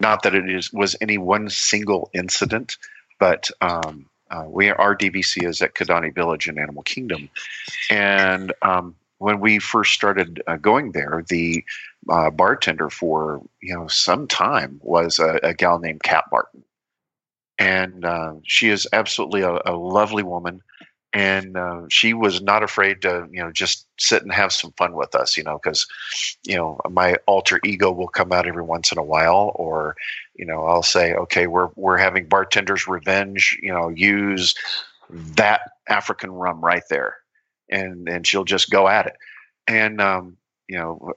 [0.00, 2.76] not that it is was any one single incident,
[3.18, 7.28] but um, uh, we our DVC is at Kidani Village in Animal Kingdom,
[7.90, 11.64] and um, when we first started uh, going there, the
[12.10, 16.64] uh, bartender for you know some time was a, a gal named Kat Barton,
[17.56, 20.60] and uh, she is absolutely a, a lovely woman.
[21.14, 24.94] And uh, she was not afraid to you know just sit and have some fun
[24.94, 25.86] with us you know because
[26.44, 29.94] you know my alter ego will come out every once in a while or
[30.34, 34.54] you know i'll say okay we're we're having bartender's revenge you know use
[35.10, 37.16] that african rum right there
[37.72, 39.16] and and she'll just go at it
[39.66, 40.36] and um
[40.68, 41.12] you know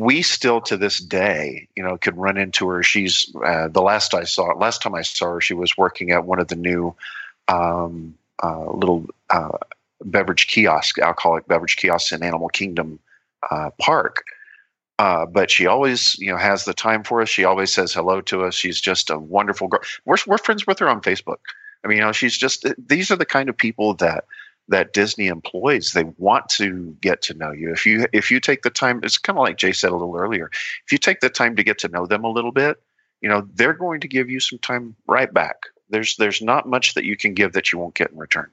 [0.00, 4.14] we still to this day you know could run into her she's uh, the last
[4.14, 6.94] i saw last time i saw her she was working at one of the new
[7.48, 9.58] um uh, little uh,
[10.04, 12.98] beverage kiosk, alcoholic beverage kiosks in Animal Kingdom
[13.50, 14.24] uh, Park.
[14.98, 17.28] Uh, but she always, you know, has the time for us.
[17.28, 18.54] She always says hello to us.
[18.54, 19.80] She's just a wonderful girl.
[20.04, 21.38] We're we're friends with her on Facebook.
[21.84, 24.24] I mean, you know, she's just these are the kind of people that
[24.68, 25.92] that Disney employs.
[25.92, 27.72] They want to get to know you.
[27.72, 30.16] If you if you take the time, it's kind of like Jay said a little
[30.16, 30.50] earlier.
[30.84, 32.82] If you take the time to get to know them a little bit,
[33.20, 36.94] you know, they're going to give you some time right back there's there's not much
[36.94, 38.50] that you can give that you won't get in return.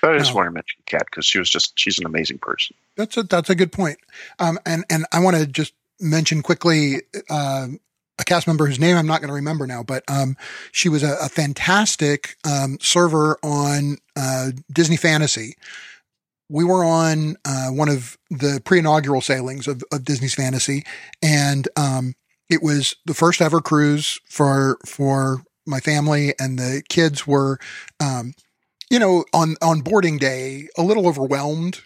[0.00, 0.36] But I just No.
[0.36, 2.76] want to mention Kat because she was just she's an amazing person.
[2.96, 3.98] That's a that's a good point.
[4.38, 7.68] Um, and and I want to just mention quickly uh,
[8.18, 10.36] a cast member whose name I'm not going to remember now, but um,
[10.72, 15.54] she was a, a fantastic um, server on uh, Disney Fantasy.
[16.48, 20.84] We were on uh, one of the pre-inaugural sailings of, of Disney's Fantasy,
[21.22, 22.14] and um,
[22.48, 27.58] it was the first ever cruise for for my family, and the kids were,
[28.00, 28.32] um,
[28.90, 31.80] you know, on on boarding day, a little overwhelmed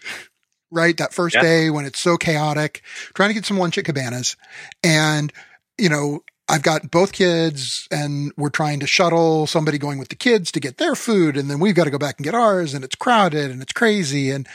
[0.71, 0.97] right?
[0.97, 1.41] That first Yeah.
[1.43, 2.81] day when it's so chaotic,
[3.13, 4.35] trying to get some lunch at Cabanas.
[4.83, 5.31] And,
[5.77, 10.15] you know, I've got both kids and we're trying to shuttle somebody going with the
[10.15, 11.37] kids to get their food.
[11.37, 13.73] And then we've got to go back and get ours and it's crowded and it's
[13.73, 14.29] crazy.
[14.29, 14.47] And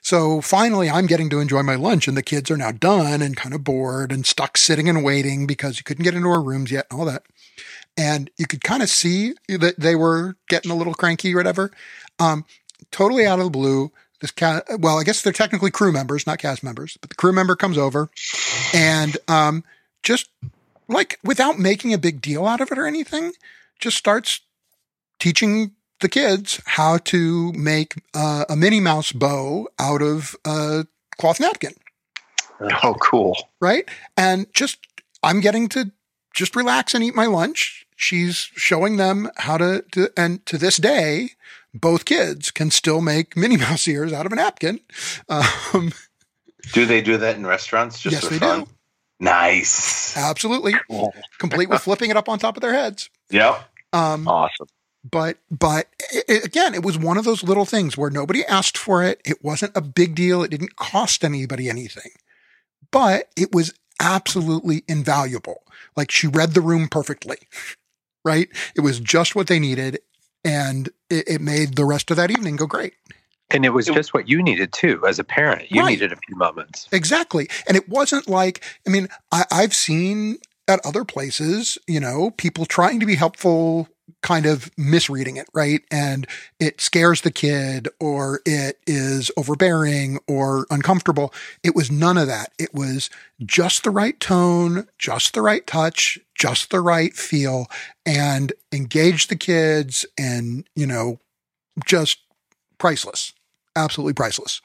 [0.00, 3.36] so finally I'm getting to enjoy my lunch and the kids are now done and
[3.36, 6.70] kind of bored and stuck sitting and waiting because you couldn't get into our rooms
[6.70, 7.24] yet and all that.
[7.96, 11.72] And you could kind of see that they were getting a little cranky or whatever.
[12.18, 12.44] Um,
[12.90, 13.90] totally out of the blue.
[14.20, 17.32] This cat, well, I guess they're technically crew members, not cast members, but the crew
[17.32, 18.08] member comes over
[18.72, 19.64] and, um,
[20.04, 20.30] just
[20.92, 23.32] like without making a big deal out of it or anything,
[23.78, 24.40] just starts
[25.18, 30.86] teaching the kids how to make uh, a Minnie Mouse bow out of a
[31.18, 31.74] cloth napkin.
[32.82, 33.36] Oh, cool.
[33.60, 33.88] Right.
[34.16, 34.78] And just,
[35.22, 35.92] I'm getting to
[36.34, 37.86] just relax and eat my lunch.
[37.96, 41.30] She's showing them how to, to and to this day,
[41.74, 44.80] both kids can still make Minnie Mouse ears out of a napkin.
[45.28, 45.92] Um,
[46.72, 48.60] do they do that in restaurants just yes, for they fun?
[48.60, 48.70] do.
[49.22, 50.16] Nice.
[50.16, 50.74] Absolutely.
[50.90, 51.14] Cool.
[51.38, 53.08] Complete with flipping it up on top of their heads.
[53.30, 53.54] Yep.
[53.92, 54.66] Um, Awesome.
[55.08, 58.76] but but i i- again, it was one of those little things where nobody asked
[58.76, 59.20] for it.
[59.24, 60.42] It wasn't a big deal.
[60.42, 62.10] It didn't cost anybody anything,
[62.90, 65.62] but it was absolutely invaluable.
[65.96, 67.36] Like she read the room perfectly,
[68.24, 68.48] right?
[68.74, 70.00] It was just what they needed,
[70.44, 72.94] and it, it made the rest of that evening go great.
[73.52, 75.70] And it was just what you needed too as a parent.
[75.70, 75.90] You Right.
[75.90, 76.88] needed a few moments.
[76.92, 77.48] Exactly.
[77.68, 80.38] And it wasn't like, I mean, I, I've seen
[80.68, 83.88] at other places, you know, people trying to be helpful,
[84.22, 85.82] kind of misreading it, right?
[85.90, 86.26] And
[86.60, 91.34] it scares the kid or it is overbearing or uncomfortable.
[91.62, 92.52] It was none of that.
[92.58, 93.10] It was
[93.44, 97.66] just the right tone, just the right touch, just the right feel
[98.06, 101.18] and engage the kids and, you know,
[101.84, 102.18] just
[102.78, 103.32] priceless.
[103.76, 104.60] Absolutely priceless.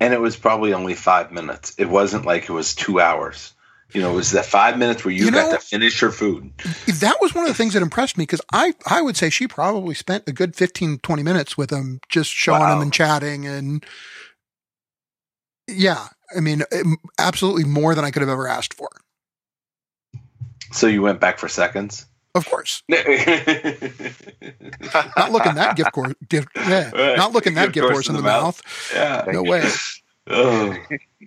[0.00, 1.74] And it was probably only five minutes.
[1.78, 3.52] It wasn't like it was two hours.
[3.92, 6.10] You know, it was that five minutes where you, You got know- to finish your
[6.10, 6.52] food.
[6.86, 9.46] that was one of the things that impressed me because I, I would say she
[9.48, 12.76] probably spent a good 15, 20 minutes with him, just showing Wow.
[12.76, 13.46] him and chatting.
[13.46, 13.84] And
[15.68, 18.88] yeah, I mean, it- absolutely more than I could have ever asked for.
[20.72, 22.06] So you went back for seconds?
[22.36, 23.06] Of course, not
[25.16, 28.62] not looking that gift course, gift, yeah, not looking that gift horse in the mouth.
[28.94, 29.24] Yeah.
[29.32, 29.68] No way.
[30.28, 30.76] Oh,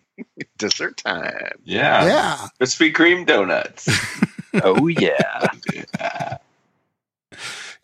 [0.57, 1.53] Dessert time.
[1.63, 2.05] yeah.
[2.05, 2.47] Yeah.
[2.59, 3.87] Krispy Kreme donuts.
[4.61, 5.47] Oh yeah.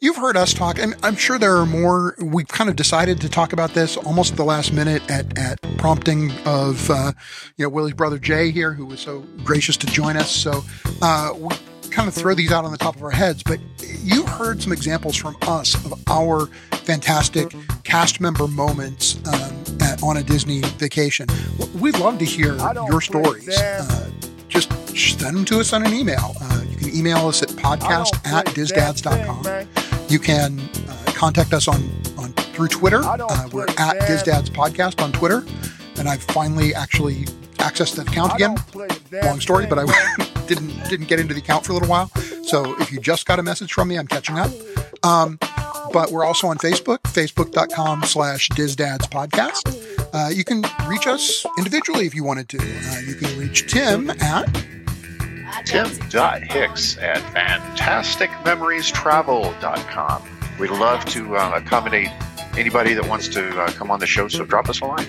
[0.01, 2.15] You've heard us talk, and I'm sure there are more.
[2.21, 5.61] We've kind of decided to talk about this almost at the last minute at, at
[5.78, 7.13] prompting of, uh,
[7.55, 10.30] you know, Willie's brother Jay here, who was so gracious to join us.
[10.30, 10.65] So
[11.01, 11.55] uh, we
[11.91, 13.59] kind of throw these out on the top of our heads, but
[14.03, 20.17] you heard some examples from us of our fantastic cast member moments um, at, on
[20.17, 21.27] a Disney vacation.
[21.75, 22.55] We'd love to hear
[22.88, 23.49] your stories.
[23.57, 24.11] Uh,
[24.47, 26.36] just send them to us on an email.
[26.39, 29.67] Uh, you can email us at podcast at disdads.com.
[30.07, 33.01] You can uh, contact us on, on through Twitter.
[33.03, 35.45] Uh, we're at DISDads Podcast on Twitter,
[35.97, 37.25] and I've finally actually
[37.57, 38.55] accessed that account again.
[39.23, 42.09] Long story, but I didn't didn't get into the account for a little while.
[42.43, 44.51] So if you just got a message from me, I'm catching up.
[45.03, 45.39] Um,
[45.91, 49.71] but we're also on Facebook, facebook.com slash DISDads Podcast.
[50.13, 52.57] Uh, you can reach us individually if you wanted to.
[52.57, 54.45] Uh, you can reach Tim at
[55.65, 60.23] Tim.Hicks at fantasticmemoriestravel.com.
[60.59, 62.09] We'd love to uh, accommodate
[62.57, 65.07] anybody that wants to uh, come on the show, so drop us a line.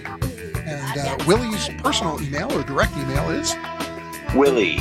[0.66, 3.54] and uh, Willie's personal email or direct email is
[4.34, 4.80] Willie,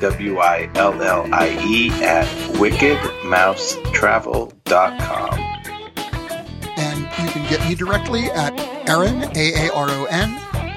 [0.00, 5.34] W I L L I E, at wickedmousetravel.com.
[6.78, 10.30] and you can get me directly at Aaron, A-A-R-O-N,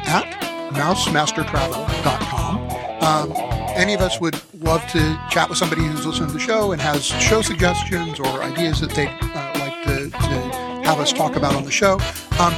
[0.06, 0.26] at
[0.74, 3.04] mousemastertravel.com.
[3.04, 3.34] Um,
[3.76, 6.82] any of us would love to chat with somebody who's listening to the show and
[6.82, 10.18] has show suggestions or ideas that they'd uh, like to, to
[10.84, 12.00] have us talk about on the show.
[12.40, 12.56] Um,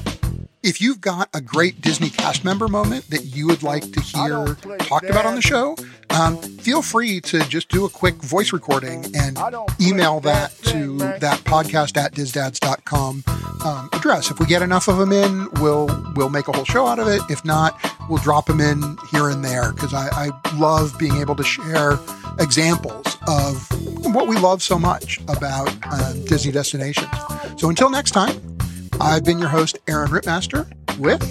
[0.61, 4.55] if you've got a great Disney cast member moment that you would like to hear
[4.79, 5.75] talked about on the show,
[6.15, 9.37] um, feel free to just do a quick voice recording and
[9.81, 13.23] email that to that podcast at disdads.com
[13.65, 14.31] um, address.
[14.31, 17.07] If we get enough of them in, we'll we'll make a whole show out of
[17.07, 17.21] it.
[17.29, 17.77] If not,
[18.09, 21.99] we'll drop them in here and there because I, I love being able to share
[22.39, 23.67] examples of
[24.13, 27.09] what we love so much about uh, Disney destinations.
[27.57, 28.57] So until next time,
[29.01, 31.21] I've been your host, Aaron Rittmaster, with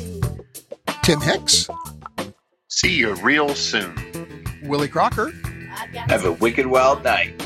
[1.03, 1.69] Tim Hicks,
[2.75, 3.95] See you real soon.
[4.65, 5.33] Willie Crocker.
[6.09, 7.41] Have a wicked wild night.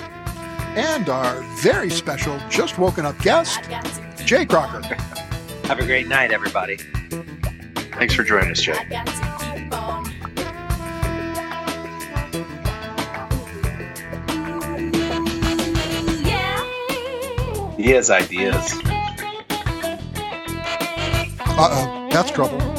[0.76, 3.60] And our very special, just woken up guest,
[4.24, 4.82] Jay Crocker.
[5.64, 6.76] Have a great night, everybody.
[6.76, 8.74] Thanks for joining us, Jay.
[17.76, 18.72] He has ideas.
[21.50, 22.78] Uh oh, that's trouble.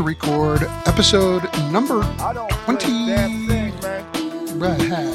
[0.00, 4.58] To record episode number I don't play a damn thing, man.
[4.58, 5.09] right.